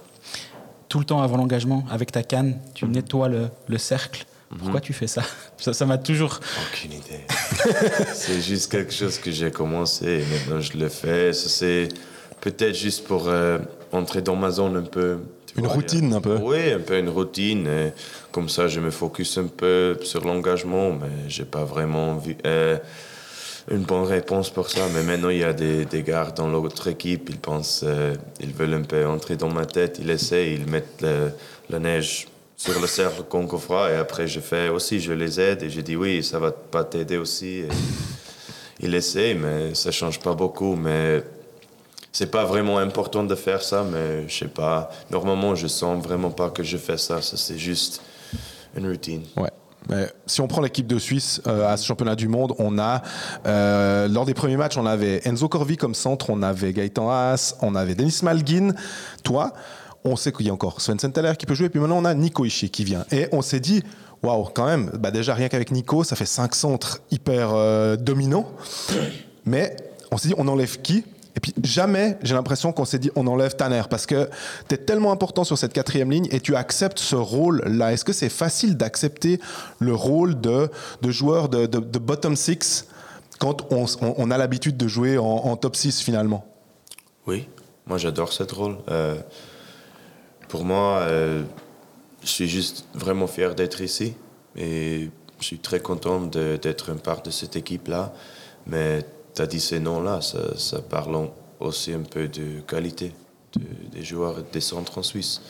Tout 0.94 1.00
le 1.00 1.06
temps 1.06 1.24
avant 1.24 1.38
l'engagement, 1.38 1.84
avec 1.90 2.12
ta 2.12 2.22
canne, 2.22 2.60
tu 2.76 2.86
nettoies 2.86 3.28
le, 3.28 3.48
le 3.68 3.78
cercle. 3.80 4.26
Pourquoi 4.60 4.80
tu 4.80 4.94
fais 4.94 5.08
ça 5.08 5.24
Ça 5.58 5.88
m'a 5.88 5.98
toujours. 5.98 6.40
Aucune 6.70 6.92
idée. 6.92 7.26
c'est 8.14 8.40
juste 8.40 8.72
quelque 8.72 8.94
chose 8.94 9.18
que 9.18 9.32
j'ai 9.32 9.50
commencé 9.50 10.06
et 10.06 10.24
maintenant 10.32 10.62
je 10.62 10.78
le 10.78 10.90
fais. 10.90 11.34
Ça, 11.34 11.50
C'est 11.50 11.88
peut-être 12.42 12.76
juste 12.76 13.06
pour 13.08 13.28
euh, 13.28 13.58
entrer 13.92 14.22
dans 14.22 14.36
ma 14.36 14.52
zone 14.52 14.78
un 14.78 14.84
peu. 14.84 15.18
Une 15.58 15.66
vois, 15.66 15.74
routine, 15.74 16.14
a- 16.14 16.18
un 16.18 16.22
peu. 16.22 16.38
Oui, 16.40 16.72
un 16.74 16.80
peu 16.80 17.00
une 17.00 17.10
routine. 17.10 17.66
et 17.66 17.94
comme 18.32 18.48
ça, 18.48 18.68
je 18.68 18.80
me 18.80 18.92
focus 18.92 19.40
un 19.40 19.48
peu 19.48 19.98
sur 20.04 20.24
l'engagement, 20.24 20.92
mais 20.92 21.28
j'ai 21.28 21.46
pas 21.46 21.64
vraiment 21.64 22.18
vu, 22.18 22.38
euh, 22.46 22.78
une 23.70 23.84
bonne 23.84 24.04
réponse 24.04 24.50
pour 24.50 24.70
ça. 24.70 24.82
Mais 24.94 25.04
maintenant, 25.04 25.30
il 25.30 25.40
y 25.40 25.44
a 25.44 25.54
des, 25.54 25.86
des 25.86 26.04
gars 26.04 26.32
dans 26.36 26.48
l'autre 26.48 26.88
équipe, 26.88 27.30
ils 27.30 27.40
pensent, 27.40 27.84
euh, 27.86 28.16
ils 28.40 28.54
veulent 28.54 28.74
un 28.74 28.84
peu 28.84 29.06
entrer 29.08 29.36
dans 29.36 29.50
ma 29.50 29.66
tête, 29.66 30.00
ils 30.02 30.10
essaient, 30.10 30.54
ils 30.54 30.66
mettent 30.66 31.06
la 31.70 31.80
neige 31.80 32.28
sur 32.56 32.80
le 32.80 32.88
cercle 32.88 33.24
fera 33.60 33.92
et 33.92 33.96
après 33.96 34.28
je 34.28 34.40
fais 34.40 34.70
aussi, 34.70 35.00
je 35.00 35.12
les 35.12 35.40
aide 35.40 35.64
et 35.64 35.70
je 35.70 35.82
dis 35.82 35.96
oui, 35.96 36.24
ça 36.24 36.40
va 36.40 36.52
pas 36.52 36.84
t'aider 36.84 37.18
aussi. 37.18 37.60
Et 37.60 37.68
ils 38.80 38.94
essaient, 38.96 39.34
mais 39.34 39.74
ça 39.76 39.92
change 39.92 40.20
pas 40.20 40.34
beaucoup. 40.34 40.76
Mais 40.76 41.24
c'est 42.12 42.32
pas 42.32 42.46
vraiment 42.46 42.78
important 42.78 43.24
de 43.24 43.36
faire 43.36 43.62
ça, 43.62 43.84
mais 43.84 44.28
je 44.28 44.38
sais 44.40 44.48
pas. 44.48 44.90
Normalement, 45.10 45.56
je 45.56 45.68
sens 45.68 46.02
vraiment 46.02 46.32
pas 46.32 46.50
que 46.50 46.64
je 46.64 46.78
fais 46.78 46.98
ça. 46.98 47.22
Ça, 47.22 47.38
c'est 47.38 47.58
juste 47.58 48.02
une 48.78 48.88
routine. 48.88 49.24
Ouais. 49.36 49.50
Mais 49.90 50.08
si 50.26 50.42
on 50.42 50.48
prend 50.48 50.62
l'équipe 50.62 50.88
de 50.88 50.98
Suisse 50.98 51.42
euh, 51.48 51.68
à 51.68 51.78
ce 51.78 51.86
championnat 51.86 52.16
du 52.16 52.28
monde, 52.28 52.54
on 52.60 52.80
a 52.80 53.02
euh, 53.46 54.08
lors 54.08 54.26
des 54.26 54.34
premiers 54.34 54.58
matchs, 54.58 54.78
on 54.78 54.86
avait 54.86 55.22
Enzo 55.26 55.50
Corvi 55.50 55.78
comme 55.78 55.94
centre, 55.94 56.30
on 56.30 56.42
avait 56.42 56.74
Gaëtan 56.74 57.10
Haas, 57.10 57.56
on 57.62 57.76
avait 57.76 57.96
Denis 57.96 58.20
Malgin, 58.24 58.74
toi. 59.24 59.54
On 60.06 60.16
sait 60.16 60.34
qu'il 60.34 60.46
y 60.46 60.50
a 60.50 60.54
encore 60.54 60.82
Sven 60.82 60.98
Teller 60.98 61.34
qui 61.38 61.46
peut 61.46 61.54
jouer, 61.54 61.70
puis 61.70 61.80
maintenant 61.80 61.98
on 61.98 62.06
a 62.06 62.14
Nico 62.14 62.44
Ishii 62.44 62.70
qui 62.70 62.84
vient. 62.84 63.06
Et 63.12 63.28
on 63.32 63.42
s'est 63.42 63.62
dit, 63.62 63.84
waouh, 64.22 64.46
quand 64.54 64.66
même, 64.66 64.92
bah 65.00 65.12
déjà 65.12 65.34
rien 65.34 65.48
qu'avec 65.48 65.72
Nico, 65.72 66.04
ça 66.04 66.16
fait 66.16 66.26
cinq 66.26 66.56
centres 66.56 67.02
hyper 67.12 67.52
euh, 67.54 67.96
dominants. 67.96 68.50
Mais 69.46 69.76
on 70.12 70.18
s'est 70.18 70.30
dit, 70.30 70.36
on 70.38 70.48
enlève 70.48 70.82
qui? 70.82 71.06
Et 71.36 71.40
puis 71.40 71.54
jamais, 71.64 72.18
j'ai 72.22 72.36
l'impression 72.36 72.72
qu'on 72.72 72.86
s'est 72.86 73.00
dit, 73.00 73.12
on 73.16 73.26
enlève 73.26 73.56
Tanner, 73.56 73.84
parce 73.90 74.06
que 74.06 74.30
tu 74.68 74.76
es 74.76 74.78
tellement 74.78 75.12
important 75.12 75.44
sur 75.44 75.58
cette 75.58 75.74
quatrième 75.74 76.12
ligne 76.12 76.28
et 76.32 76.40
tu 76.40 76.56
acceptes 76.56 77.00
ce 77.00 77.16
rôle-là. 77.16 77.92
Est-ce 77.92 78.06
que 78.06 78.14
c'est 78.14 78.30
facile 78.30 78.78
d'accepter 78.78 79.40
le 79.80 79.96
rôle 79.96 80.40
de, 80.40 80.70
joueur 81.04 81.50
de, 81.50 81.66
bottom 82.00 82.36
six 82.36 82.88
quand 83.40 83.68
on, 83.72 84.32
a 84.32 84.38
l'habitude 84.38 84.78
de 84.78 84.88
jouer 84.88 85.18
en, 85.18 85.56
top 85.58 85.76
6 85.76 86.02
finalement? 86.02 86.46
Oui, 87.26 87.48
moi 87.88 87.98
j'adore 87.98 88.32
ce 88.32 88.44
rôle. 88.44 88.78
Euh, 88.90 89.16
pour 90.48 90.64
moi, 90.64 91.00
euh, 91.00 91.44
je 92.22 92.28
suis 92.30 92.48
juste 92.48 92.86
vraiment 92.94 93.28
fier 93.28 93.56
d'être 93.56 93.82
ici 93.82 94.14
et 94.56 95.10
je 95.40 95.46
suis 95.46 95.60
très 95.60 95.80
content 95.80 96.22
d'être 96.22 96.90
une 96.90 97.00
part 97.00 97.22
de 97.22 97.32
cette 97.32 97.56
équipe-là. 97.56 98.14
Mais 98.66 99.06
tu 99.36 99.42
as 99.42 99.48
dit 99.48 99.60
ces 99.60 99.80
noms-là, 99.80 100.22
ça, 100.22 100.58
ça 100.58 100.80
aussi 101.60 101.94
un 101.94 102.02
peu 102.02 102.28
de 102.28 102.62
qualité 102.68 103.14
de- 103.56 103.90
des 103.92 104.04
joueurs 104.04 104.44
des 104.52 104.62
centres 104.62 104.98
en 104.98 105.04
Suisse. 105.04 105.42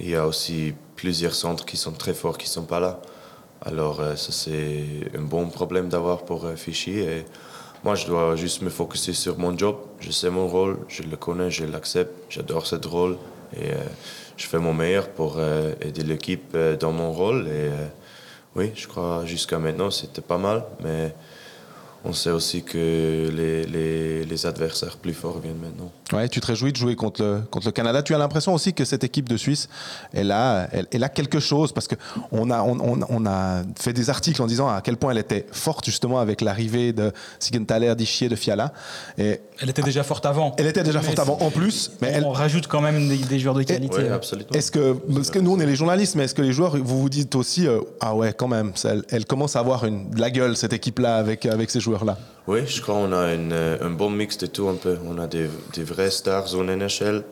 Il 0.00 0.08
y 0.08 0.16
a 0.16 0.26
aussi 0.26 0.74
plusieurs 0.96 1.34
centres 1.34 1.64
qui 1.64 1.76
sont 1.76 1.92
très 1.92 2.14
forts 2.14 2.38
qui 2.38 2.46
ne 2.46 2.50
sont 2.52 2.64
pas 2.64 2.80
là. 2.80 3.00
Alors 3.62 4.00
euh, 4.00 4.16
ça 4.16 4.32
c'est 4.32 4.84
un 5.16 5.22
bon 5.22 5.48
problème 5.48 5.88
d'avoir 5.88 6.24
pour 6.24 6.46
euh, 6.46 6.56
Fichy. 6.56 6.98
Et 6.98 7.24
moi 7.84 7.94
je 7.94 8.06
dois 8.06 8.36
juste 8.36 8.62
me 8.62 8.70
focuser 8.70 9.12
sur 9.12 9.38
mon 9.38 9.56
job. 9.56 9.76
Je 10.00 10.10
sais 10.10 10.30
mon 10.30 10.48
rôle, 10.48 10.78
je 10.88 11.02
le 11.02 11.16
connais, 11.16 11.50
je 11.50 11.64
l'accepte, 11.64 12.12
j'adore 12.28 12.66
ce 12.66 12.76
rôle. 12.76 13.16
Et 13.56 13.70
euh, 13.70 13.76
je 14.36 14.46
fais 14.46 14.58
mon 14.58 14.74
meilleur 14.74 15.08
pour 15.10 15.38
aider 15.80 16.02
l'équipe 16.02 16.56
dans 16.80 16.90
mon 16.90 17.12
rôle. 17.12 17.46
Et 17.46 17.70
oui, 18.56 18.72
je 18.74 18.88
crois 18.88 19.24
jusqu'à 19.26 19.60
maintenant 19.60 19.92
c'était 19.92 20.22
pas 20.22 20.38
mal. 20.38 20.64
Mais 20.82 21.14
on 22.04 22.12
sait 22.12 22.30
aussi 22.30 22.62
que 22.62 23.30
les, 23.34 23.64
les, 23.64 24.24
les 24.24 24.46
adversaires 24.46 24.96
plus 24.98 25.14
forts 25.14 25.38
viennent 25.40 25.56
maintenant. 25.58 25.90
Ouais, 26.12 26.28
tu 26.28 26.40
te 26.40 26.46
réjouis 26.46 26.70
de 26.72 26.76
jouer 26.76 26.96
contre 26.96 27.22
le, 27.22 27.40
contre 27.50 27.66
le 27.66 27.72
Canada. 27.72 28.02
Tu 28.02 28.14
as 28.14 28.18
l'impression 28.18 28.52
aussi 28.52 28.74
que 28.74 28.84
cette 28.84 29.04
équipe 29.04 29.28
de 29.28 29.36
Suisse, 29.36 29.68
elle 30.12 30.30
a, 30.30 30.68
elle, 30.72 30.86
elle 30.92 31.02
a 31.02 31.08
quelque 31.08 31.40
chose 31.40 31.72
parce 31.72 31.88
que 31.88 31.94
on 32.30 32.50
a, 32.50 32.62
on, 32.62 32.78
on- 32.80 33.00
on 33.08 33.26
a 33.26 33.62
fait 33.78 33.92
des 33.92 34.10
articles 34.10 34.40
en 34.42 34.46
disant 34.46 34.68
à 34.68 34.80
quel 34.82 34.96
point 34.96 35.12
elle 35.12 35.18
était 35.18 35.46
forte 35.50 35.84
justement 35.86 36.18
avec 36.20 36.40
l'arrivée 36.42 36.92
de 36.92 37.10
Sigenthaler, 37.38 37.94
d'Ischier, 37.96 38.28
de 38.28 38.36
Fiala. 38.36 38.72
Et 39.18 39.40
Elle 39.60 39.70
était 39.70 39.82
déjà 39.82 40.02
forte 40.02 40.26
avant. 40.26 40.54
elle 40.58 40.66
était 40.66 40.82
déjà 40.82 40.98
Mais 41.00 41.06
forte 41.06 41.18
avant 41.18 41.38
en 41.40 41.50
plus, 41.50 41.90
mais 42.02 42.08
elle, 42.14 42.24
On 42.24 42.30
rajoute 42.32 42.66
quand 42.66 42.80
même 42.80 43.08
des, 43.08 43.16
des 43.16 43.38
joueurs 43.38 43.54
de 43.54 43.62
qualité. 43.62 43.96
Oui, 43.98 44.08
absolument. 44.08 44.50
est-ce 44.52 44.70
que, 44.70 44.92
parce 45.14 45.30
que 45.30 45.38
nous 45.38 45.52
on 45.54 45.60
est 45.60 45.66
les 45.66 45.76
journalistes, 45.76 46.16
mais 46.16 46.24
est-ce 46.24 46.34
que 46.34 46.42
les 46.42 46.52
joueurs, 46.52 46.76
vous 46.76 47.00
vous 47.00 47.08
dites 47.08 47.34
aussi, 47.34 47.66
euh, 47.66 47.80
ah 48.00 48.14
ouais, 48.14 48.32
quand 48.32 48.48
même, 48.48 48.72
elle, 48.84 49.04
elle 49.08 49.24
commence 49.24 49.56
à 49.56 49.60
avoir 49.60 49.84
une, 49.86 50.10
de 50.10 50.20
la 50.20 50.30
gueule 50.30 50.56
cette 50.56 50.72
équipe-là 50.72 51.16
avec, 51.16 51.46
avec 51.46 51.70
ces 51.70 51.80
Oui, 52.46 52.66
je 52.66 52.82
crois 52.82 52.94
qu'on 52.96 53.12
a 53.12 53.26
euh, 53.26 53.78
un 53.80 53.90
bon 53.90 54.10
mix 54.10 54.36
de 54.38 54.46
tout 54.46 54.68
un 54.68 54.74
peu. 54.74 54.98
On 55.06 55.18
a 55.18 55.26
des, 55.26 55.48
des 55.72 55.84
vrais 55.84 56.10
stars 56.10 56.54
en 56.54 56.64
NHL. 56.64 57.24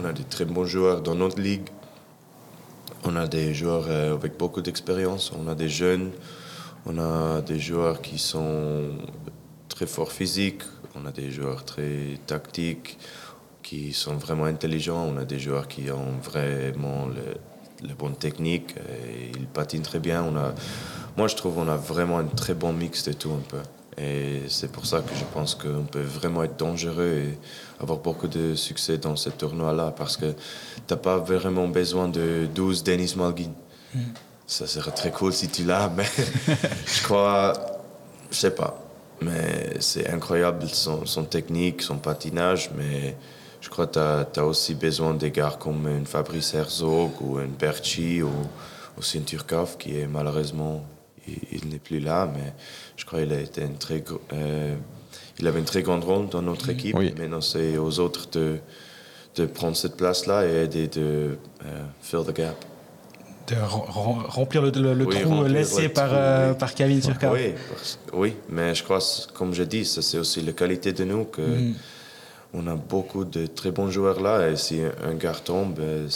On 0.00 0.04
a 0.04 0.12
des 0.12 0.24
très 0.24 0.44
bons 0.44 0.64
joueurs 0.64 1.00
dans 1.00 1.14
notre 1.14 1.40
ligue. 1.40 1.68
On 3.04 3.16
a 3.16 3.26
des 3.26 3.54
joueurs 3.54 3.86
euh, 3.88 4.14
avec 4.14 4.36
beaucoup 4.38 4.60
d'expérience. 4.60 5.32
On 5.38 5.48
a 5.48 5.54
des 5.54 5.68
jeunes. 5.68 6.10
On 6.86 6.98
a 6.98 7.40
des 7.42 7.58
joueurs 7.58 8.02
qui 8.02 8.18
sont 8.18 8.90
très 9.68 9.86
forts 9.86 10.12
physiques. 10.12 10.62
On 10.94 11.06
a 11.06 11.10
des 11.10 11.30
joueurs 11.30 11.64
très 11.64 12.18
tactiques, 12.26 12.98
qui 13.62 13.92
sont 13.92 14.16
vraiment 14.16 14.44
intelligents. 14.44 15.04
On 15.12 15.16
a 15.16 15.24
des 15.24 15.40
joueurs 15.40 15.66
qui 15.66 15.90
ont 15.90 16.18
vraiment 16.22 17.08
la 17.82 17.94
bonne 17.94 18.16
technique. 18.16 18.74
Et 18.76 19.30
ils 19.36 19.46
patinent 19.46 19.82
très 19.82 19.98
bien. 19.98 20.22
On 20.22 20.36
a, 20.36 20.54
moi, 21.16 21.28
je 21.28 21.36
trouve 21.36 21.54
qu'on 21.54 21.68
a 21.68 21.76
vraiment 21.76 22.18
un 22.18 22.24
très 22.24 22.54
bon 22.54 22.72
mix 22.72 23.04
de 23.04 23.12
tout 23.12 23.32
un 23.32 23.42
peu. 23.48 23.60
Et 23.96 24.42
c'est 24.48 24.72
pour 24.72 24.86
ça 24.86 25.00
que 25.00 25.14
je 25.14 25.24
pense 25.32 25.54
qu'on 25.54 25.84
peut 25.84 26.02
vraiment 26.02 26.42
être 26.42 26.56
dangereux 26.56 27.22
et 27.28 27.38
avoir 27.80 27.98
beaucoup 27.98 28.26
de 28.26 28.54
succès 28.56 28.98
dans 28.98 29.14
ce 29.14 29.30
tournoi-là 29.30 29.94
parce 29.96 30.16
que 30.16 30.32
tu 30.32 30.82
n'as 30.90 30.96
pas 30.96 31.18
vraiment 31.18 31.68
besoin 31.68 32.08
de 32.08 32.48
12 32.52 32.82
Denis 32.82 33.14
Malguin. 33.16 33.52
Hmm. 33.94 34.00
Ça 34.46 34.66
serait 34.66 34.90
très 34.90 35.12
cool 35.12 35.32
si 35.32 35.48
tu 35.48 35.64
l'as, 35.64 35.88
mais 35.96 36.06
je 36.86 37.02
crois, 37.04 37.52
je 38.30 38.36
sais 38.36 38.50
pas. 38.54 38.80
Mais 39.22 39.76
c'est 39.78 40.10
incroyable 40.10 40.68
son, 40.68 41.06
son, 41.06 41.24
technique, 41.24 41.80
son 41.80 41.98
patinage, 41.98 42.70
mais 42.76 43.16
je 43.60 43.70
crois 43.70 43.86
que 43.86 44.24
tu 44.24 44.40
as, 44.40 44.44
aussi 44.44 44.74
besoin 44.74 45.14
des 45.14 45.30
gars 45.30 45.56
comme 45.58 45.86
un 45.86 46.04
Fabrice 46.04 46.52
Herzog 46.52 47.12
ou 47.20 47.38
un 47.38 47.46
Berchi 47.46 48.22
ou 48.22 48.32
aussi 48.98 49.18
un 49.18 49.22
Turkov 49.22 49.76
qui 49.78 49.98
est 49.98 50.08
malheureusement, 50.08 50.84
il, 51.26 51.68
n'est 51.68 51.78
plus 51.78 52.00
là, 52.00 52.30
mais 52.32 52.52
je 52.96 53.04
crois 53.04 53.20
qu'il 53.20 53.32
a 53.32 53.40
été 53.40 53.62
une 53.62 53.76
très, 53.76 54.02
euh, 54.32 54.74
il 55.38 55.46
avait 55.46 55.58
une 55.58 55.64
très 55.64 55.82
grande 55.82 56.04
rôle 56.04 56.28
dans 56.28 56.42
notre 56.42 56.68
équipe. 56.70 56.96
Maintenant, 56.96 57.40
c'est 57.40 57.76
aux 57.78 57.98
autres 57.98 58.28
de, 58.32 58.58
de 59.36 59.46
prendre 59.46 59.76
cette 59.76 59.96
place-là 59.96 60.46
et 60.46 60.64
aider 60.64 60.88
de 60.88 61.36
euh, 61.64 61.82
fill 62.02 62.20
the 62.26 62.34
gap. 62.34 62.64
De 63.46 63.56
remplir 63.56 64.62
le, 64.62 64.70
trou 65.04 65.44
laissé 65.44 65.90
par, 65.90 66.08
euh, 66.12 66.54
par 66.54 66.74
Kevin. 66.74 67.00
Oui, 67.30 67.52
oui, 68.14 68.36
mais 68.48 68.74
je 68.74 68.82
crois, 68.82 69.00
comme 69.34 69.52
je 69.52 69.64
dis, 69.64 69.84
c'est 69.84 70.16
aussi 70.16 70.40
la 70.40 70.52
qualité 70.52 70.92
de 70.94 71.04
nous 71.04 71.24
que 71.24 71.42
mm 71.42 71.74
on 72.54 72.66
a 72.68 72.76
beaucoup 72.76 73.24
de 73.24 73.46
très 73.46 73.72
bons 73.72 73.90
joueurs 73.90 74.20
là. 74.20 74.48
Et 74.48 74.56
si 74.56 74.80
un 75.02 75.14
gars 75.14 75.32
tombe, 75.32 75.78
euh, 75.80 76.08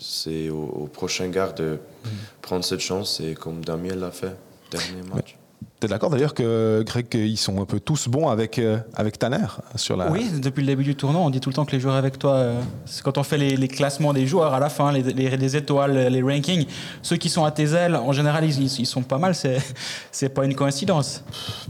c'est 0.00 0.50
au, 0.50 0.88
prochain 0.92 1.28
gars 1.28 1.52
de 1.52 1.78
mm. 2.04 2.08
prendre 2.42 2.64
cette 2.64 2.80
chance. 2.80 3.20
Et 3.20 3.34
comme 3.34 3.64
Damien 3.64 3.94
l'a 3.94 4.10
fait, 4.10 4.36
dernier 4.70 5.02
match. 5.14 5.36
Tu 5.82 5.86
es 5.86 5.88
d'accord 5.88 6.10
d'ailleurs 6.10 6.32
que 6.32 6.84
Greg, 6.86 7.06
ils 7.12 7.36
sont 7.36 7.60
un 7.60 7.64
peu 7.64 7.80
tous 7.80 8.06
bons 8.06 8.28
avec, 8.28 8.60
euh, 8.60 8.78
avec 8.94 9.18
Tanner 9.18 9.48
sur 9.74 9.96
la... 9.96 10.12
Oui, 10.12 10.30
depuis 10.40 10.60
le 10.60 10.68
début 10.68 10.84
du 10.84 10.94
tournoi, 10.94 11.20
on 11.20 11.28
dit 11.28 11.40
tout 11.40 11.48
le 11.48 11.56
temps 11.56 11.64
que 11.64 11.72
les 11.72 11.80
joueurs 11.80 11.96
avec 11.96 12.20
toi, 12.20 12.34
euh, 12.34 12.60
c'est 12.86 13.02
quand 13.02 13.18
on 13.18 13.24
fait 13.24 13.36
les, 13.36 13.66
classements 13.66 14.12
des 14.12 14.24
joueurs 14.24 14.54
à 14.54 14.60
la 14.60 14.68
fin, 14.68 14.92
les, 14.92 15.02
les, 15.02 15.56
étoiles, 15.56 16.06
les 16.06 16.22
rankings, 16.22 16.66
ceux 17.02 17.16
qui 17.16 17.28
sont 17.28 17.44
à 17.44 17.50
tes 17.50 17.72
ailes, 17.72 17.96
en 17.96 18.12
général, 18.12 18.44
ils, 18.44 18.62
ils 18.62 18.86
sont 18.86 19.02
pas 19.02 19.18
mal, 19.18 19.34
c'est, 19.34 19.58
c'est 20.12 20.28
pas 20.28 20.44
une 20.44 20.54
coïncidence. 20.54 21.24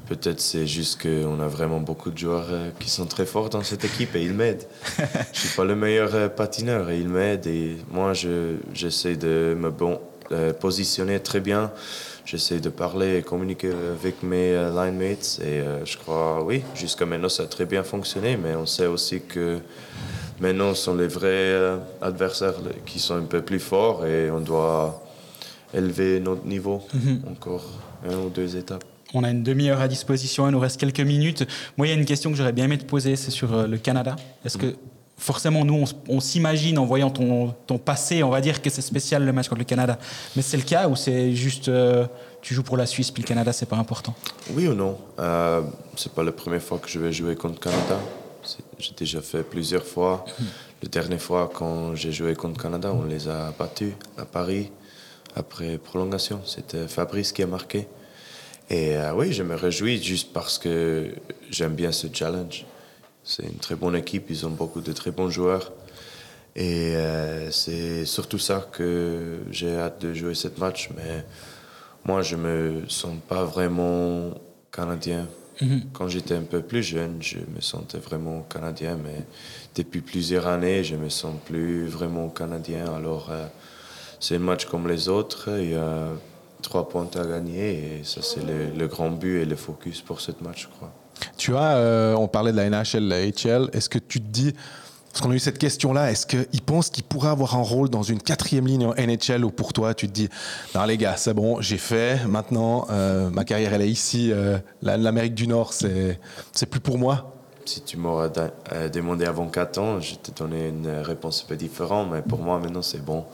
Peut-être 0.06 0.40
c'est 0.40 0.66
juste 0.66 1.00
qu'on 1.00 1.40
a 1.40 1.48
vraiment 1.48 1.80
beaucoup 1.80 2.10
de 2.10 2.18
joueurs 2.18 2.48
euh, 2.50 2.68
qui 2.78 2.90
sont 2.90 3.06
très 3.06 3.24
forts 3.24 3.48
dans 3.48 3.62
cette 3.62 3.86
équipe 3.86 4.14
et 4.14 4.22
ils 4.22 4.34
m'aident. 4.34 4.66
je 5.32 5.38
suis 5.40 5.56
pas 5.56 5.64
le 5.64 5.74
meilleur 5.74 6.34
patineur 6.34 6.90
et 6.90 7.00
ils 7.00 7.08
m'aident 7.08 7.46
et 7.46 7.78
moi, 7.90 8.12
je, 8.12 8.56
j'essaie 8.74 9.16
de 9.16 9.56
me 9.58 9.70
bon, 9.70 9.98
positionner 10.60 11.18
très 11.18 11.40
bien 11.40 11.70
j'essaie 12.24 12.60
de 12.60 12.68
parler 12.68 13.18
et 13.18 13.22
communiquer 13.22 13.70
avec 13.70 14.22
mes 14.22 14.52
euh, 14.52 14.70
line 14.70 14.98
mates. 14.98 15.40
Et 15.42 15.60
euh, 15.60 15.84
je 15.84 15.96
crois, 15.96 16.42
oui, 16.42 16.62
jusqu'à 16.74 17.06
maintenant, 17.06 17.28
ça 17.28 17.44
a 17.44 17.46
très 17.46 17.66
bien 17.66 17.82
fonctionné. 17.82 18.36
Mais 18.36 18.54
on 18.54 18.66
sait 18.66 18.86
aussi 18.86 19.20
que 19.20 19.58
maintenant, 20.40 20.74
ce 20.74 20.84
sont 20.84 20.94
les 20.94 21.08
vrais 21.08 21.28
euh, 21.28 21.76
adversaires 22.00 22.54
qui 22.86 22.98
sont 22.98 23.16
un 23.16 23.24
peu 23.24 23.42
plus 23.42 23.60
forts 23.60 24.06
et 24.06 24.30
on 24.30 24.40
doit 24.40 25.02
élever 25.74 26.20
notre 26.20 26.44
niveau 26.46 26.82
mhm. 26.92 27.22
encore 27.30 27.64
un 28.08 28.16
ou 28.16 28.28
deux 28.28 28.56
étapes. 28.56 28.84
On 29.14 29.24
a 29.24 29.30
une 29.30 29.42
demi-heure 29.42 29.80
à 29.80 29.88
disposition, 29.88 30.48
il 30.48 30.52
nous 30.52 30.58
reste 30.58 30.80
quelques 30.80 31.00
minutes. 31.00 31.46
Moi, 31.76 31.86
il 31.86 31.90
y 31.90 31.92
a 31.92 31.96
une 31.96 32.06
question 32.06 32.30
que 32.30 32.36
j'aurais 32.36 32.52
bien 32.52 32.64
aimé 32.64 32.78
te 32.78 32.86
poser, 32.86 33.14
c'est 33.16 33.30
sur 33.30 33.68
le 33.68 33.76
Canada. 33.76 34.16
Est-ce 34.42 34.56
que 34.56 34.74
forcément, 35.22 35.64
nous, 35.64 35.84
on, 36.08 36.20
s'imagine 36.20 36.78
en 36.78 36.84
voyant 36.84 37.10
ton, 37.10 37.78
passé, 37.78 38.22
on 38.22 38.30
va 38.30 38.40
dire 38.40 38.60
que 38.60 38.68
c'est 38.70 38.82
spécial 38.82 39.24
le 39.24 39.32
match 39.32 39.48
contre 39.48 39.60
le 39.60 39.64
Canada. 39.64 39.98
Mais 40.34 40.42
c'est 40.42 40.56
le 40.56 40.64
cas 40.64 40.88
ou 40.88 40.96
c'est 40.96 41.32
juste 41.32 41.68
euh, 41.68 42.06
tu 42.40 42.54
joues 42.54 42.64
pour 42.64 42.76
la 42.76 42.86
Suisse 42.86 43.10
puis 43.10 43.22
le 43.22 43.28
Canada, 43.28 43.52
c'est 43.52 43.68
pas 43.68 43.76
important? 43.76 44.14
Oui 44.50 44.66
ou 44.66 44.74
non? 44.74 44.98
Euh, 45.20 45.62
C'est 45.96 46.12
pas 46.12 46.24
la 46.24 46.32
première 46.32 46.62
fois 46.62 46.78
que 46.78 46.88
je 46.88 46.98
vais 46.98 47.12
jouer 47.12 47.36
contre 47.36 47.54
le 47.54 47.60
Canada. 47.60 48.00
J'ai 48.78 48.94
déjà 48.96 49.20
fait 49.20 49.44
plusieurs 49.44 49.84
fois. 49.84 50.24
La 50.82 50.88
dernière 50.88 51.22
fois, 51.22 51.48
quand 51.54 51.94
j'ai 51.94 52.10
joué 52.10 52.34
contre 52.34 52.58
le 52.58 52.62
Canada, 52.62 52.92
on 52.92 53.04
les 53.04 53.28
a 53.28 53.54
battus 53.56 53.92
à 54.18 54.24
Paris 54.24 54.72
après 55.36 55.78
prolongation. 55.78 56.40
C'était 56.44 56.88
Fabrice 56.88 57.30
qui 57.30 57.44
a 57.44 57.46
marqué. 57.46 57.86
Et 58.68 58.96
euh, 58.96 59.14
oui, 59.14 59.32
je 59.32 59.44
me 59.44 59.54
réjouis 59.54 60.02
juste 60.02 60.32
parce 60.32 60.58
que 60.58 61.14
j'aime 61.48 61.74
bien 61.74 61.92
ce 61.92 62.08
challenge. 62.12 62.64
C'est 63.24 63.44
une 63.44 63.58
très 63.58 63.76
bonne 63.76 63.94
équipe, 63.96 64.26
ils 64.30 64.46
ont 64.46 64.50
beaucoup 64.50 64.80
de 64.80 64.92
très 64.92 65.10
bons 65.10 65.30
joueurs. 65.30 65.72
Et 66.54 66.94
euh, 66.96 67.50
c'est 67.50 68.04
surtout 68.04 68.38
ça 68.38 68.68
que 68.72 69.38
j'ai 69.50 69.76
hâte 69.76 70.02
de 70.02 70.12
jouer 70.12 70.34
ce 70.34 70.48
match. 70.58 70.90
Mais 70.96 71.24
moi, 72.04 72.22
je 72.22 72.36
me 72.36 72.82
sens 72.88 73.16
pas 73.28 73.44
vraiment 73.44 74.34
canadien. 74.70 75.26
Mhm. 75.60 75.82
Quand 75.92 76.08
j'étais 76.08 76.34
un 76.34 76.42
peu 76.42 76.60
plus 76.62 76.82
jeune, 76.82 77.22
je 77.22 77.38
me 77.38 77.60
sentais 77.60 77.98
vraiment 77.98 78.42
canadien. 78.42 78.98
Mais 79.02 79.24
depuis 79.74 80.00
plusieurs 80.00 80.46
années, 80.46 80.84
je 80.84 80.96
me 80.96 81.08
sens 81.08 81.34
plus 81.44 81.86
vraiment 81.86 82.28
canadien. 82.28 82.92
Alors, 82.92 83.28
euh, 83.30 83.46
c'est 84.20 84.36
un 84.36 84.40
match 84.40 84.66
comme 84.66 84.88
les 84.88 85.08
autres. 85.08 85.48
Il 85.58 85.70
y 85.70 85.74
a 85.74 86.08
trois 86.60 86.88
points 86.88 87.08
à 87.14 87.24
gagner. 87.24 88.00
Et 88.00 88.04
ça, 88.04 88.20
c'est 88.20 88.44
le, 88.44 88.76
le 88.76 88.88
grand 88.88 89.10
but 89.10 89.40
et 89.40 89.44
le 89.44 89.56
focus 89.56 90.02
pour 90.02 90.20
ce 90.20 90.32
match, 90.42 90.64
je 90.64 90.68
crois. 90.68 90.92
Tu 91.36 91.56
as, 91.56 91.76
euh, 91.76 92.14
on 92.14 92.28
parlait 92.28 92.52
de 92.52 92.56
la 92.56 92.68
NHL, 92.68 93.08
la 93.08 93.26
HL. 93.26 93.70
Est-ce 93.72 93.88
que 93.88 93.98
tu 93.98 94.20
te 94.20 94.28
dis, 94.28 94.52
parce 95.12 95.20
qu'on 95.20 95.30
a 95.30 95.34
eu 95.34 95.38
cette 95.38 95.58
question-là, 95.58 96.10
est-ce 96.10 96.26
qu'il 96.26 96.62
pense 96.62 96.90
qu'il 96.90 97.04
pourrait 97.04 97.28
avoir 97.28 97.56
un 97.56 97.62
rôle 97.62 97.90
dans 97.90 98.02
une 98.02 98.20
quatrième 98.20 98.66
ligne 98.66 98.86
en 98.86 98.94
NHL 98.94 99.44
ou 99.44 99.50
pour 99.50 99.72
toi, 99.72 99.94
tu 99.94 100.08
te 100.08 100.12
dis, 100.12 100.28
non 100.74 100.84
les 100.84 100.96
gars, 100.96 101.16
c'est 101.16 101.34
bon, 101.34 101.60
j'ai 101.60 101.78
fait, 101.78 102.24
maintenant, 102.26 102.86
euh, 102.90 103.30
ma 103.30 103.44
carrière, 103.44 103.74
elle 103.74 103.82
est 103.82 103.90
ici, 103.90 104.30
euh, 104.32 104.58
l'Amérique 104.82 105.34
du 105.34 105.46
Nord, 105.46 105.72
c'est, 105.72 106.18
c'est 106.52 106.66
plus 106.66 106.80
pour 106.80 106.98
moi 106.98 107.28
si 107.64 107.80
tu 107.82 107.96
m'aurais 107.96 108.28
demandé 108.92 109.24
avant 109.24 109.46
4 109.46 109.78
ans, 109.78 110.00
je 110.00 110.16
te 110.16 110.32
donné 110.36 110.68
une 110.68 110.88
réponse 110.88 111.44
un 111.44 111.48
peu 111.48 111.54
différente, 111.54 112.08
mais 112.10 112.20
pour 112.20 112.40
moi 112.40 112.58
maintenant 112.58 112.82
c'est 112.82 113.04
bon. 113.04 113.24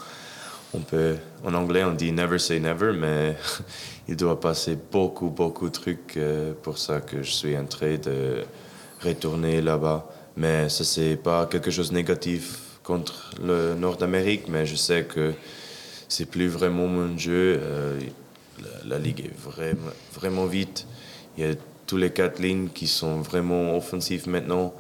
On 0.75 0.81
peut, 0.81 1.17
en 1.45 1.55
anglais 1.55 1.83
on 1.83 1.95
dit 1.95 2.13
never 2.13 2.39
say 2.39 2.61
never, 2.61 2.93
mais 2.93 3.37
il 4.09 4.17
doit 4.17 4.39
passer 4.39 4.77
beaucoup, 4.91 5.31
beaucoup 5.31 5.69
de 5.69 5.73
trucs 5.75 6.17
euh, 6.17 6.53
pour 6.63 6.77
ça 6.77 7.01
que 7.01 7.23
je 7.23 7.31
suis 7.31 7.57
en 7.57 7.65
train 7.65 7.97
de 7.97 8.45
retourner 9.01 9.63
là-bas. 9.63 10.07
Mais 10.37 10.69
ça, 10.69 10.85
c'est 10.85 11.17
pas 11.17 11.47
quelque 11.47 11.71
chose 11.71 11.91
de 11.91 11.95
négatif 11.95 12.61
contre 12.83 13.31
le 13.43 13.75
Nord 13.75 13.97
d'Amérique, 13.97 14.49
mais 14.49 14.67
je 14.67 14.77
sais 14.77 15.05
que 15.05 15.33
c'est 16.09 16.27
plus 16.27 16.49
vraiment 16.49 16.87
mon 16.87 17.17
jeu. 17.17 17.59
Euh, 17.61 18.01
la, 18.87 18.99
ligue 18.99 19.21
est 19.21 19.39
vraiment, 19.39 19.91
vraiment 20.15 20.47
vite. 20.47 20.87
Il 21.37 21.45
y 21.45 21.47
a 21.47 21.55
tous 21.89 21.97
les 21.97 22.11
quatre 22.11 22.39
lignes 22.39 22.69
qui 22.69 22.87
sont 22.87 23.21
vraiment 23.23 23.77
offensives 23.77 24.29
maintenant. 24.29 24.75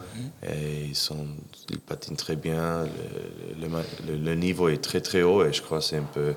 Et 0.47 0.85
ils, 0.91 0.95
sont, 0.95 1.27
ils 1.71 1.81
patinent 1.81 2.17
très 2.17 2.37
bien. 2.37 2.85
Le, 3.61 3.67
le, 4.07 4.17
le, 4.17 4.35
niveau 4.35 4.69
est 4.69 4.83
très 4.83 5.01
très 5.01 5.23
haut 5.23 5.43
et 5.45 5.53
je 5.53 5.63
crois 5.63 5.79
que 5.79 5.85
c'est 5.85 5.97
un 5.97 6.03
peu 6.15 6.35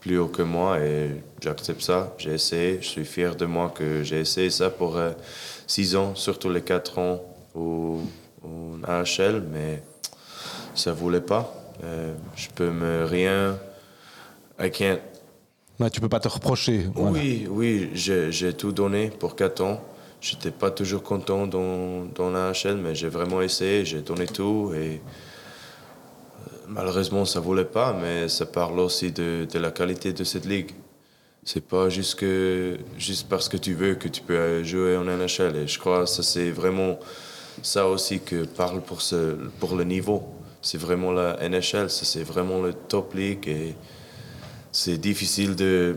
plus 0.00 0.18
haut 0.18 0.26
que 0.26 0.42
moi 0.42 0.80
et 0.80 1.22
j'accepte 1.40 1.80
ça. 1.82 2.12
J'ai 2.18 2.34
essayé, 2.34 2.78
je 2.82 2.88
suis 2.88 3.04
fier 3.04 3.36
de 3.36 3.46
moi 3.46 3.72
que 3.74 4.02
j'ai 4.02 4.20
essayé 4.20 4.50
ça 4.50 4.70
pour 4.70 4.96
euh, 4.96 5.12
six 5.66 5.94
ans, 5.96 6.14
surtout 6.16 6.50
les 6.50 6.62
quatre 6.62 6.98
ans 6.98 7.20
au, 7.54 8.00
au 8.42 8.76
AHL, 8.86 9.44
mais 9.52 9.82
ça 10.74 10.92
voulait 10.92 11.20
pas. 11.20 11.54
Euh, 11.84 12.12
je 12.34 12.48
peux 12.54 12.70
me 12.70 13.04
rien. 13.04 13.56
I 14.60 14.70
can't. 14.70 14.98
Tu 15.92 16.00
peux 16.00 16.08
pas 16.08 16.18
te 16.18 16.26
reprocher. 16.26 16.86
Oui, 16.96 17.46
oui, 17.48 17.90
j'ai 17.94 18.52
tout 18.52 18.72
donné 18.72 19.10
pour 19.10 19.36
quatre 19.36 19.62
ans. 19.62 19.80
J'étais 20.20 20.50
pas 20.50 20.70
toujours 20.70 21.02
content 21.02 21.46
dans, 21.46 22.04
dans 22.06 22.30
l'AHL, 22.30 22.76
mais 22.76 22.94
j'ai 22.94 23.08
vraiment 23.08 23.40
essayé, 23.40 23.84
j'ai 23.84 24.00
donné 24.00 24.26
tout 24.26 24.72
et 24.74 25.00
Malheureusement, 26.68 27.24
ça 27.24 27.40
voulait 27.40 27.64
pas, 27.64 27.94
mais 27.94 28.28
ça 28.28 28.44
parle 28.44 28.78
aussi 28.80 29.10
de, 29.10 29.46
de 29.50 29.58
la 29.58 29.70
qualité 29.70 30.12
de 30.12 30.22
cette 30.22 30.44
ligue. 30.44 30.72
C'est 31.42 31.66
pas 31.66 31.88
juste, 31.88 32.16
que, 32.16 32.76
juste 32.98 33.26
parce 33.26 33.48
que 33.48 33.56
tu 33.56 33.72
veux 33.72 33.94
que 33.94 34.06
tu 34.06 34.20
peux 34.20 34.62
jouer 34.64 34.94
en 34.98 35.04
NHL. 35.04 35.56
Et 35.56 35.66
je 35.66 35.78
crois 35.78 36.04
que 36.04 36.10
c'est 36.22 36.50
vraiment 36.50 36.98
ça 37.62 37.88
aussi 37.88 38.20
que 38.20 38.44
parle 38.44 38.82
pour, 38.82 39.00
ce, 39.00 39.36
pour 39.60 39.76
le 39.76 39.84
niveau. 39.84 40.22
C'est 40.60 40.76
vraiment 40.76 41.10
la 41.10 41.38
NHL, 41.48 41.88
c'est 41.88 42.22
vraiment 42.22 42.60
le 42.60 42.74
top 42.74 43.14
league. 43.14 43.48
Et 43.48 43.74
c'est 44.70 44.98
difficile 44.98 45.56
de 45.56 45.96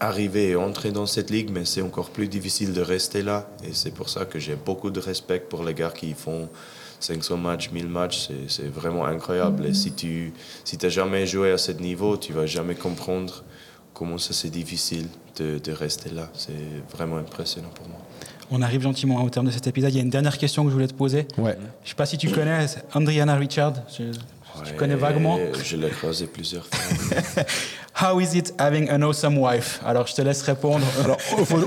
arriver 0.00 0.48
et 0.50 0.56
entrer 0.56 0.90
dans 0.90 1.06
cette 1.06 1.30
ligue, 1.30 1.50
mais 1.52 1.66
c'est 1.66 1.82
encore 1.82 2.10
plus 2.10 2.26
difficile 2.26 2.72
de 2.72 2.80
rester 2.80 3.22
là. 3.22 3.48
Et 3.62 3.72
c'est 3.72 3.92
pour 3.92 4.08
ça 4.08 4.24
que 4.24 4.38
j'ai 4.38 4.56
beaucoup 4.56 4.90
de 4.90 4.98
respect 4.98 5.40
pour 5.40 5.62
les 5.62 5.74
gars 5.74 5.92
qui 5.94 6.14
font 6.14 6.48
500 7.00 7.36
matchs, 7.36 7.70
1000 7.70 7.86
matchs, 7.86 8.28
c'est 8.48 8.72
vraiment 8.72 9.04
incroyable. 9.04 9.66
Et 9.66 9.74
si 9.74 9.92
tu 9.92 10.32
si 10.64 10.78
n'as 10.82 10.88
jamais 10.88 11.26
joué 11.26 11.52
à 11.52 11.58
ce 11.58 11.72
niveau, 11.72 12.16
tu 12.16 12.32
vas 12.32 12.46
jamais 12.46 12.74
comprendre 12.74 13.44
comment 13.94 14.18
ça 14.18 14.32
c'est 14.32 14.50
difficile 14.50 15.06
de, 15.36 15.58
de, 15.58 15.72
rester 15.72 16.10
là. 16.10 16.30
C'est 16.34 16.52
vraiment 16.90 17.16
impressionnant 17.16 17.70
pour 17.74 17.88
moi. 17.88 17.98
On 18.50 18.62
arrive 18.62 18.82
gentiment 18.82 19.22
au 19.22 19.30
terme 19.30 19.46
de 19.46 19.50
cet 19.50 19.66
épisode. 19.66 19.92
Il 19.92 19.96
y 19.96 20.00
a 20.00 20.02
une 20.02 20.10
dernière 20.10 20.36
question 20.36 20.64
que 20.64 20.70
je 20.70 20.74
voulais 20.74 20.88
te 20.88 20.94
poser. 20.94 21.26
Ouais. 21.38 21.56
Je 21.82 21.86
ne 21.86 21.88
sais 21.90 21.94
pas 21.94 22.06
si 22.06 22.18
tu 22.18 22.30
connais 22.30 22.66
Andriana 22.94 23.36
Richard. 23.36 23.74
tu 23.94 24.74
connais 24.76 24.96
vaguement 24.96 25.38
Je 25.62 25.76
l'ai 25.76 25.90
croisé 25.90 26.26
plusieurs 26.26 26.66
fois. 26.66 27.42
How 27.94 28.18
is 28.20 28.34
it 28.34 28.54
having 28.58 28.88
an 28.88 29.02
awesome 29.02 29.36
wife? 29.36 29.80
Alors, 29.84 30.06
je 30.06 30.14
te 30.14 30.22
laisse 30.22 30.42
répondre. 30.42 30.86
Alors, 31.04 31.18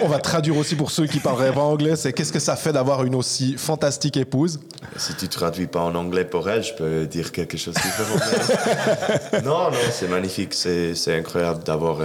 on 0.01 0.07
va 0.07 0.19
traduire 0.19 0.57
aussi 0.57 0.75
pour 0.75 0.89
ceux 0.89 1.05
qui 1.05 1.19
parleraient 1.19 1.51
pas 1.51 1.61
anglais, 1.61 1.95
c'est 1.95 2.13
qu'est-ce 2.13 2.33
que 2.33 2.39
ça 2.39 2.55
fait 2.55 2.73
d'avoir 2.73 3.03
une 3.03 3.13
aussi 3.13 3.55
fantastique 3.57 4.17
épouse? 4.17 4.59
Si 4.95 5.13
tu 5.15 5.27
traduis 5.27 5.67
pas 5.67 5.81
en 5.81 5.93
anglais 5.95 6.25
pour 6.25 6.49
elle, 6.49 6.63
je 6.63 6.73
peux 6.73 7.05
dire 7.05 7.31
quelque 7.31 7.57
chose 7.57 7.75
de 7.75 7.81
différent. 7.81 9.43
non, 9.43 9.71
non, 9.71 9.77
c'est 9.91 10.07
magnifique. 10.07 10.53
C'est 10.53 11.15
incroyable 11.15 11.63
d'avoir 11.63 11.99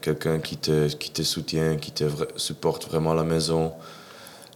quelqu'un 0.00 0.38
qui 0.38 0.56
te, 0.56 0.88
qui 0.94 1.10
te 1.10 1.22
soutient, 1.22 1.76
qui 1.76 1.90
te 1.90 2.04
supporte 2.36 2.88
vraiment 2.88 3.12
à 3.12 3.16
la 3.16 3.24
maison. 3.24 3.72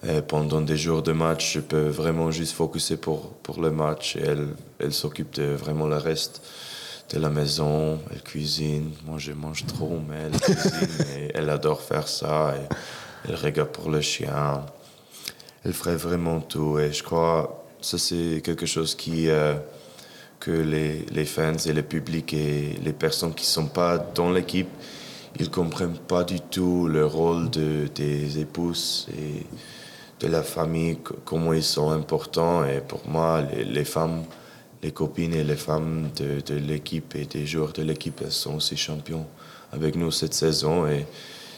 Et 0.07 0.23
pendant 0.23 0.61
des 0.61 0.77
jours 0.77 1.03
de 1.03 1.12
match, 1.12 1.55
je 1.55 1.61
peux 1.61 1.88
vraiment 1.88 2.31
juste 2.31 2.53
focuser 2.53 2.97
pour, 2.97 3.31
pour 3.42 3.61
le 3.61 3.73
match 3.73 4.14
et 4.14 4.23
elle, 4.23 4.49
elle 4.79 4.92
s'occupe 4.92 5.35
de 5.35 5.55
vraiment 5.55 5.88
le 5.88 5.97
reste 5.97 6.40
de 7.11 7.18
la 7.18 7.31
maison, 7.31 7.99
elle 8.12 8.23
cuisine. 8.23 8.90
Moi, 9.07 9.18
je 9.18 9.33
mange 9.33 9.64
trop, 9.66 9.99
mais 10.09 10.16
elle 10.27 10.40
cuisine 10.40 11.07
et 11.16 11.31
elle 11.35 11.49
adore 11.51 11.81
faire 11.81 12.07
ça. 12.07 12.55
Et 12.57 12.75
elle 13.29 13.37
regarde 13.37 13.71
pour 13.71 13.90
le 13.90 14.01
chien. 14.01 14.64
Elle 15.64 15.73
ferait 15.73 15.97
vraiment 15.97 16.40
tout. 16.40 16.79
Et 16.79 16.92
je 16.92 17.03
crois 17.03 17.64
que 17.81 17.87
ça, 17.87 17.99
c'est 17.99 18.42
quelque 18.44 18.66
chose 18.66 18.94
qui, 18.94 19.29
euh, 19.29 19.55
que 20.38 20.51
les, 20.51 21.07
les, 21.11 21.25
fans 21.25 21.57
et 21.66 21.73
le 21.73 21.83
public 21.83 22.35
et 22.35 22.79
les 22.83 22.92
personnes 22.92 23.35
qui 23.35 23.44
ne 23.44 23.51
sont 23.51 23.66
pas 23.66 23.99
dans 23.99 24.31
l'équipe, 24.31 24.68
ils 25.38 25.51
comprennent 25.51 25.99
pas 25.99 26.25
du 26.25 26.40
tout 26.40 26.88
le 26.88 27.07
rôle 27.07 27.49
de, 27.51 27.88
des 27.94 28.38
épouses 28.38 29.09
et 29.16 29.47
de 30.21 30.31
la 30.31 30.42
famille, 30.42 30.99
comment 31.25 31.53
ils 31.53 31.62
sont 31.62 31.90
importants. 31.90 32.64
Et 32.64 32.81
pour 32.81 33.09
moi, 33.09 33.42
les, 33.42 33.64
les 33.64 33.85
femmes 33.85 34.25
les 34.83 34.93
copines 34.93 35.35
et 35.35 35.45
les 35.45 35.57
femmes 35.57 36.11
de, 36.17 36.41
de 36.41 36.59
l'équipe 36.59 37.14
et 37.14 37.25
des 37.25 37.47
joueurs 37.47 37.73
de 37.73 37.83
l'équipe 37.83 38.23
sont 38.31 38.57
aussi 38.57 38.77
champions 38.77 39.27
avec 39.73 39.97
nous 39.97 40.11
cette 40.11 40.35
saison. 40.35 40.87
Et 40.87 41.07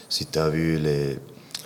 si 0.09 0.25
tu 0.25 0.39
as 0.39 0.49
vu 0.49 0.77
les, 0.77 1.17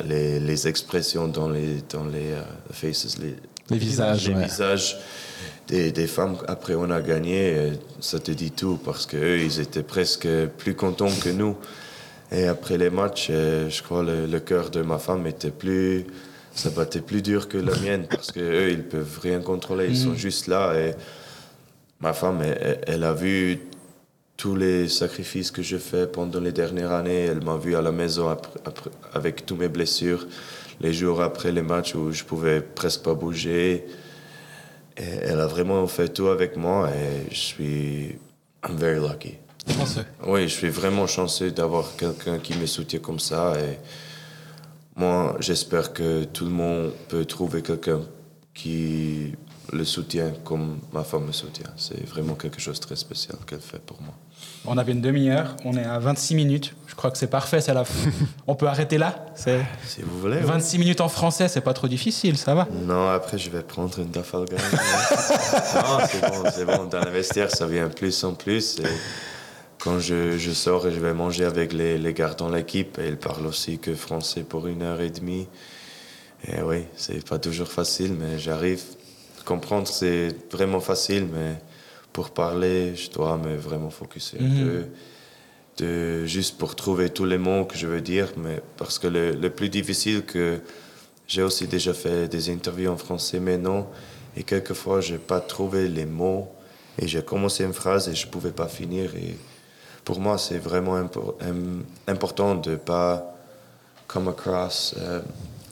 les, 0.05 0.39
les, 0.39 0.67
expressions 0.67 1.27
dans 1.27 1.49
les, 1.49 1.81
dans 1.89 2.05
les 2.05 2.31
uh, 2.31 2.73
faces, 2.73 3.17
les, 3.19 3.35
les 3.69 3.77
visages, 3.77 4.27
les 4.27 4.33
visages 4.33 4.97
des, 5.67 5.91
des, 5.91 6.07
femmes 6.07 6.37
après 6.47 6.75
on 6.75 6.89
a 6.91 7.01
gagné, 7.01 7.73
ça 7.99 8.19
te 8.19 8.31
dit 8.31 8.51
tout 8.51 8.79
parce 8.83 9.05
qu'eux, 9.05 9.39
ils 9.39 9.59
étaient 9.59 9.83
presque 9.83 10.27
plus 10.57 10.75
contents 10.75 11.13
que 11.23 11.29
nous. 11.29 11.55
Et 12.31 12.47
après 12.47 12.77
les 12.77 12.89
matchs, 12.89 13.27
euh, 13.29 13.69
je 13.69 13.81
crois 13.81 14.03
le, 14.03 14.25
le 14.25 14.39
cœur 14.39 14.69
de 14.69 14.81
ma 14.81 14.97
femme 14.97 15.25
était 15.27 15.51
plus. 15.51 16.05
Ça 16.53 16.69
battait 16.69 17.01
plus 17.01 17.21
dur 17.21 17.49
que 17.49 17.57
la 17.57 17.75
mienne 17.79 18.05
parce 18.09 18.31
qu'eux, 18.31 18.71
ils 18.71 18.83
peuvent 18.83 19.19
rien 19.21 19.39
contrôler, 19.41 19.87
ils 19.89 19.97
sont 19.97 20.11
mm. 20.11 20.17
juste 20.17 20.47
là. 20.47 20.73
Et 20.73 20.93
ma 21.99 22.13
femme, 22.13 22.41
elle, 22.41 23.03
a 23.03 23.13
vu 23.13 23.59
tous 24.37 24.55
les 24.55 24.87
sacrifices 24.89 25.51
que 25.51 25.61
je 25.61 25.77
fais 25.77 26.07
pendant 26.07 26.39
les 26.39 26.51
dernières 26.51 26.91
années. 26.91 27.25
Elle 27.25 27.43
m'a 27.43 27.57
vu 27.57 27.75
à 27.75 27.81
la 27.81 27.91
maison 27.91 28.35
avec 29.13 29.45
toutes 29.45 29.59
mes 29.59 29.69
blessures, 29.69 30.27
les 30.81 30.93
jours 30.93 31.21
après 31.21 31.51
les 31.51 31.61
matchs 31.61 31.95
où 31.95 32.11
je 32.11 32.23
pouvais 32.23 32.61
presque 32.61 33.03
pas 33.03 33.13
bouger. 33.13 33.85
Et 34.97 35.03
elle 35.03 35.39
a 35.39 35.47
vraiment 35.47 35.85
fait 35.87 36.09
tout 36.09 36.27
avec 36.27 36.55
moi 36.55 36.89
et 36.89 37.29
je 37.29 37.39
suis 37.39 38.19
I'm 38.67 38.77
very 38.77 38.99
lucky. 38.99 39.35
Chanceux. 39.67 40.05
Oui, 40.25 40.43
je 40.43 40.53
suis 40.53 40.69
vraiment 40.69 41.07
chanceux 41.07 41.51
d'avoir 41.51 41.95
quelqu'un 41.97 42.37
qui 42.39 42.55
me 42.57 42.65
soutient 42.65 42.99
comme 42.99 43.19
ça 43.19 43.53
et 43.59 43.77
moi, 44.95 45.35
j'espère 45.41 45.91
que 45.91 46.23
tout 46.23 46.45
le 46.45 46.51
monde 46.51 46.93
peut 47.09 47.25
trouver 47.25 47.61
quelqu'un 47.61 48.01
qui 48.53 49.33
le 49.71 49.85
soutien 49.85 50.33
comme 50.43 50.79
ma 50.93 51.03
femme 51.03 51.25
me 51.25 51.31
soutient. 51.31 51.69
C'est 51.77 52.05
vraiment 52.07 52.35
quelque 52.35 52.59
chose 52.59 52.79
de 52.79 52.85
très 52.85 52.95
spécial 52.95 53.37
qu'elle 53.47 53.59
fait 53.59 53.79
pour 53.79 54.01
moi. 54.01 54.13
On 54.65 54.77
avait 54.77 54.91
une 54.93 55.01
demi-heure, 55.01 55.55
on 55.63 55.77
est 55.77 55.83
à 55.83 55.99
26 55.99 56.35
minutes. 56.35 56.75
Je 56.87 56.95
crois 56.95 57.11
que 57.11 57.17
c'est 57.17 57.29
parfait, 57.29 57.61
c'est 57.61 57.73
la 57.73 57.83
On 58.47 58.55
peut 58.55 58.67
arrêter 58.67 58.97
là 58.97 59.25
Si 59.35 60.01
vous 60.01 60.19
voulez. 60.19 60.39
26 60.39 60.79
minutes 60.79 61.01
en 61.01 61.09
français, 61.09 61.47
c'est 61.47 61.61
pas 61.61 61.73
trop 61.73 61.87
difficile, 61.87 62.37
ça 62.37 62.55
va 62.55 62.67
Non, 62.71 63.09
après 63.09 63.37
je 63.37 63.49
vais 63.49 63.61
prendre 63.61 63.99
une 63.99 64.09
Dafalgar. 64.09 64.59
non, 64.71 66.05
c'est 66.09 66.21
bon, 66.21 66.43
c'est 66.53 66.65
bon. 66.65 66.85
Dans 66.85 67.03
le 67.03 67.11
vestiaire, 67.11 67.51
ça 67.51 67.67
vient 67.67 67.89
plus 67.89 68.23
en 68.23 68.33
plus. 68.33 68.79
Et 68.79 68.83
quand 69.79 69.99
je, 69.99 70.37
je, 70.37 70.51
sors 70.51 70.87
et 70.87 70.91
je 70.91 70.99
vais 70.99 71.13
manger 71.13 71.45
avec 71.45 71.71
les, 71.71 71.97
les 71.97 72.13
gars 72.13 72.33
dans 72.33 72.49
l'équipe, 72.49 72.99
ils 73.05 73.17
parlent 73.17 73.45
aussi 73.45 73.77
que 73.77 73.93
français 73.93 74.41
pour 74.41 74.67
une 74.67 74.81
heure 74.81 75.01
et 75.01 75.11
demie. 75.11 75.47
Et 76.47 76.61
oui, 76.61 76.85
c'est 76.95 77.27
pas 77.27 77.39
toujours 77.39 77.67
facile, 77.67 78.13
mais 78.13 78.37
j'arrive 78.39 78.81
comprendre, 79.45 79.87
c'est 79.87 80.35
vraiment 80.51 80.79
facile, 80.79 81.27
mais 81.33 81.55
pour 82.11 82.31
parler, 82.31 82.95
je 82.95 83.09
dois 83.11 83.37
me 83.37 83.55
vraiment 83.55 83.89
focuser 83.89 84.39
mhm. 84.39 84.87
De, 85.77 86.25
juste 86.25 86.57
pour 86.57 86.73
trouver 86.73 87.09
tous 87.09 87.25
les 87.25 87.37
mots 87.37 87.65
que 87.65 87.75
je 87.75 87.85
veux 87.85 87.99
dire, 87.99 88.29
mais 88.37 88.61
parce 88.77 88.97
que 88.97 89.07
le, 89.07 89.31
le 89.31 89.49
plus 89.49 89.67
difficile 89.67 90.23
que 90.23 90.61
j'ai 91.27 91.41
aussi 91.41 91.67
déjà 91.67 91.93
fait 91.93 92.29
des 92.29 92.49
interviews 92.49 92.89
en 92.89 92.95
français 92.95 93.41
maintenant, 93.41 93.85
et 94.37 94.43
quelquefois 94.43 95.01
je 95.01 95.13
n'ai 95.13 95.19
pas 95.19 95.41
trouvé 95.41 95.89
les 95.89 96.05
mots, 96.05 96.47
et 96.97 97.07
j'ai 97.07 97.21
commencé 97.21 97.63
une 97.63 97.73
phrase 97.73 98.07
et 98.07 98.15
je 98.15 98.25
ne 98.25 98.31
pouvais 98.31 98.51
pas 98.51 98.67
finir. 98.67 99.15
Et 99.15 99.35
pour 100.03 100.19
moi, 100.19 100.37
c'est 100.37 100.57
vraiment 100.57 100.95
important 102.07 102.55
de 102.55 102.71
ne 102.71 102.75
pas 102.75 103.35
come 104.07 104.29
across. 104.29 104.95
Euh, 104.97 105.21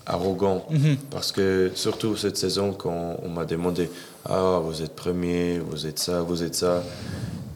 arrogant. 0.05 0.65
Mhm. 0.69 0.97
Parce 1.09 1.31
que 1.31 1.71
surtout 1.75 2.15
cette 2.15 2.37
saison, 2.37 2.73
quand 2.73 3.17
on 3.23 3.29
m'a 3.29 3.45
demandé 3.45 3.89
Ah, 4.25 4.61
vous 4.63 4.81
êtes 4.81 4.95
premier, 4.95 5.59
vous 5.59 5.85
êtes 5.85 5.99
ça, 5.99 6.21
vous 6.21 6.43
êtes 6.43 6.55
ça. 6.55 6.83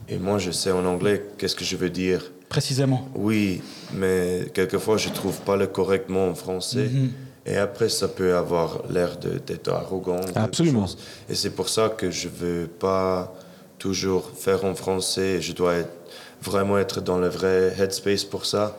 Et 0.10 0.18
moi, 0.18 0.38
je 0.38 0.52
sais 0.52 0.72
en 0.72 0.86
anglais 0.86 1.26
qu'est-ce 1.38 1.56
que 1.56 1.66
je 1.66 1.76
veux 1.76 1.90
dire? 1.90 2.32
Précisément. 2.50 3.10
Oui, 3.16 3.62
mais 3.94 4.48
quelquefois, 4.54 4.98
je 4.98 5.10
trouve 5.10 5.40
pas 5.42 5.58
le 5.58 5.68
correct 5.68 6.10
mot 6.10 6.22
en 6.30 6.36
français. 6.36 6.90
Mhm. 6.92 7.12
Et 7.46 7.56
après, 7.56 7.88
ça 7.88 8.10
peut 8.10 8.36
avoir 8.36 8.84
l'air 8.90 9.18
d'être 9.18 9.70
arrogant. 9.70 10.20
Absolument. 10.36 10.86
Et 11.30 11.36
c'est 11.36 11.52
pour 11.52 11.70
ça 11.70 11.90
que 11.90 12.12
je 12.12 12.28
veux 12.28 12.68
pas 12.68 13.34
toujours 13.80 14.32
faire 14.36 14.66
en 14.66 14.76
français. 14.76 15.42
Je 15.42 15.54
dois 15.54 15.76
être, 15.76 15.94
vraiment 16.42 16.78
être 16.78 17.00
dans 17.00 17.18
le 17.18 17.30
vrai 17.30 17.74
headspace 17.80 18.26
pour 18.26 18.46
ça. 18.46 18.78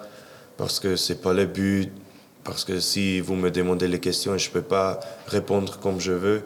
Parce 0.59 0.81
que 0.81 0.97
c'est 0.97 1.23
pas 1.23 1.33
le 1.33 1.47
but 1.47 1.91
parce 2.49 2.65
que 2.65 2.81
si 2.81 3.21
vous 3.21 3.35
me 3.35 3.51
demandez 3.51 3.87
les 3.89 4.01
questions 4.01 4.35
et 4.35 4.39
je 4.39 4.49
ne 4.49 4.55
peux 4.55 4.63
pas 4.63 5.01
répondre 5.27 5.79
comme 5.81 6.01
je 6.01 6.13
veux, 6.13 6.43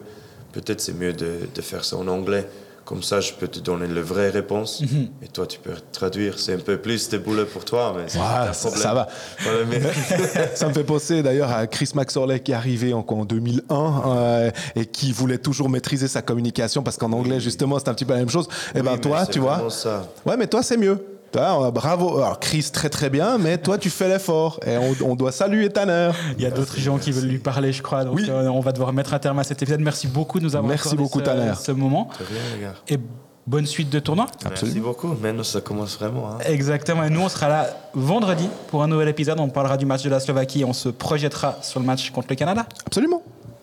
peut-être 0.53 0.81
c'est 0.81 0.99
mieux 0.99 1.13
de, 1.13 1.49
de, 1.55 1.63
faire 1.63 1.85
ça 1.85 1.97
en 1.97 2.09
anglais. 2.09 2.49
Comme 2.85 3.05
ça, 3.05 3.21
je 3.21 3.33
peux 3.33 3.47
te 3.47 3.61
donner 3.61 3.87
la 3.87 4.03
vraie 4.03 4.31
réponse 4.31 4.81
mhm. 4.81 5.11
et 5.23 5.29
toi, 5.29 5.47
tu 5.47 5.61
peux 5.61 5.71
traduire. 5.93 6.41
C'est 6.41 6.55
un 6.55 6.59
peu 6.59 6.79
plus 6.79 7.09
de 7.09 7.19
boulot 7.19 7.47
pour 7.47 7.65
toi, 7.65 7.95
mais 7.97 8.09
ça, 8.09 8.53
ça, 8.53 8.93
va. 8.93 9.09
ça 10.57 10.67
me 10.67 10.75
fait 10.75 10.83
penser 10.83 11.23
d'ailleurs 11.23 11.53
à 11.53 11.69
Chris 11.69 11.91
Maxorley 11.95 12.41
qui 12.41 12.51
est 12.51 12.57
arrivé 12.57 12.93
en, 12.93 13.07
en 13.07 13.25
2001 13.25 14.03
euh, 14.05 14.51
et 14.75 14.87
qui 14.87 15.13
voulait 15.13 15.39
toujours 15.39 15.71
maîtriser 15.71 16.09
sa 16.09 16.21
communication 16.21 16.83
parce 16.83 16.97
qu'en 16.97 17.13
anglais, 17.13 17.39
justement, 17.39 17.79
c'est 17.79 17.89
un 17.89 17.95
petit 17.95 18.05
peu 18.05 18.15
la 18.15 18.19
même 18.19 18.29
chose. 18.29 18.49
Et 18.75 18.79
eh 18.79 18.83
ben 18.83 18.99
toi, 18.99 19.25
tu 19.27 19.39
vois. 19.39 19.71
Ça. 19.71 20.09
Ouais, 20.27 20.37
mais 20.37 20.49
toi, 20.49 20.65
c'est 20.65 20.77
mieux. 20.77 21.12
Euh, 21.41 21.71
bravo. 21.71 22.19
Alors, 22.19 22.41
Chris, 22.41 22.71
très 22.73 22.89
très 22.89 23.11
bien, 23.11 23.39
mais 23.39 23.59
toi, 23.59 23.79
tu 23.79 23.91
fais 23.91 24.09
l'effort. 24.09 24.61
Et 24.67 24.77
on, 25.03 25.15
doit 25.15 25.33
saluer 25.33 25.71
Tanner. 25.71 26.11
Il 26.37 26.43
y 26.43 26.47
a 26.47 26.51
d'autres 26.51 26.79
gens 26.79 26.99
qui 26.99 27.13
veulent 27.13 27.29
lui 27.29 27.39
parler, 27.39 27.73
je 27.73 27.83
crois. 27.83 28.05
Donc, 28.05 28.17
oui. 28.17 28.27
Euh, 28.29 28.49
on 28.49 28.61
va 28.61 28.73
devoir 28.73 28.93
mettre 28.93 29.15
un 29.15 29.19
terme 29.19 29.39
à 29.39 29.45
cet 29.45 29.63
épisode. 29.63 29.81
Merci 29.81 30.07
beaucoup 30.07 30.39
de 30.39 30.45
nous 30.45 30.57
avoir 30.57 30.69
Merci 30.69 30.97
beaucoup, 30.97 31.21
ce, 31.21 31.25
Tanner. 31.25 31.53
ce 31.61 31.73
moment. 31.73 32.09
Et 32.89 32.99
bonne 33.47 33.67
suite 33.67 33.91
de 33.91 33.99
tournoi. 33.99 34.27
Merci 34.45 34.81
beaucoup. 34.81 35.15
Maintenant, 35.21 35.43
ça 35.43 35.61
commence 35.61 35.99
vraiment. 35.99 36.31
Hein. 36.31 36.39
Exactement. 36.47 37.05
Et 37.05 37.11
nous, 37.11 37.21
on 37.21 37.29
sera 37.29 37.49
là 37.49 37.67
vendredi 37.95 38.49
pour 38.69 38.83
un 38.83 38.89
nouvel 38.89 39.09
épisode. 39.09 39.39
On 39.41 39.49
parlera 39.49 39.77
du 39.77 39.87
match 39.87 40.03
de 40.03 40.11
la 40.11 40.21
Slovaquie 40.21 40.61
et 40.61 40.65
on 40.65 40.73
se 40.73 40.89
projettera 40.89 41.59
sur 41.63 41.81
le 41.81 41.87
match 41.87 42.11
contre 42.11 42.29
le 42.31 42.37
Canada. 42.37 42.67
Absolument. 42.87 43.23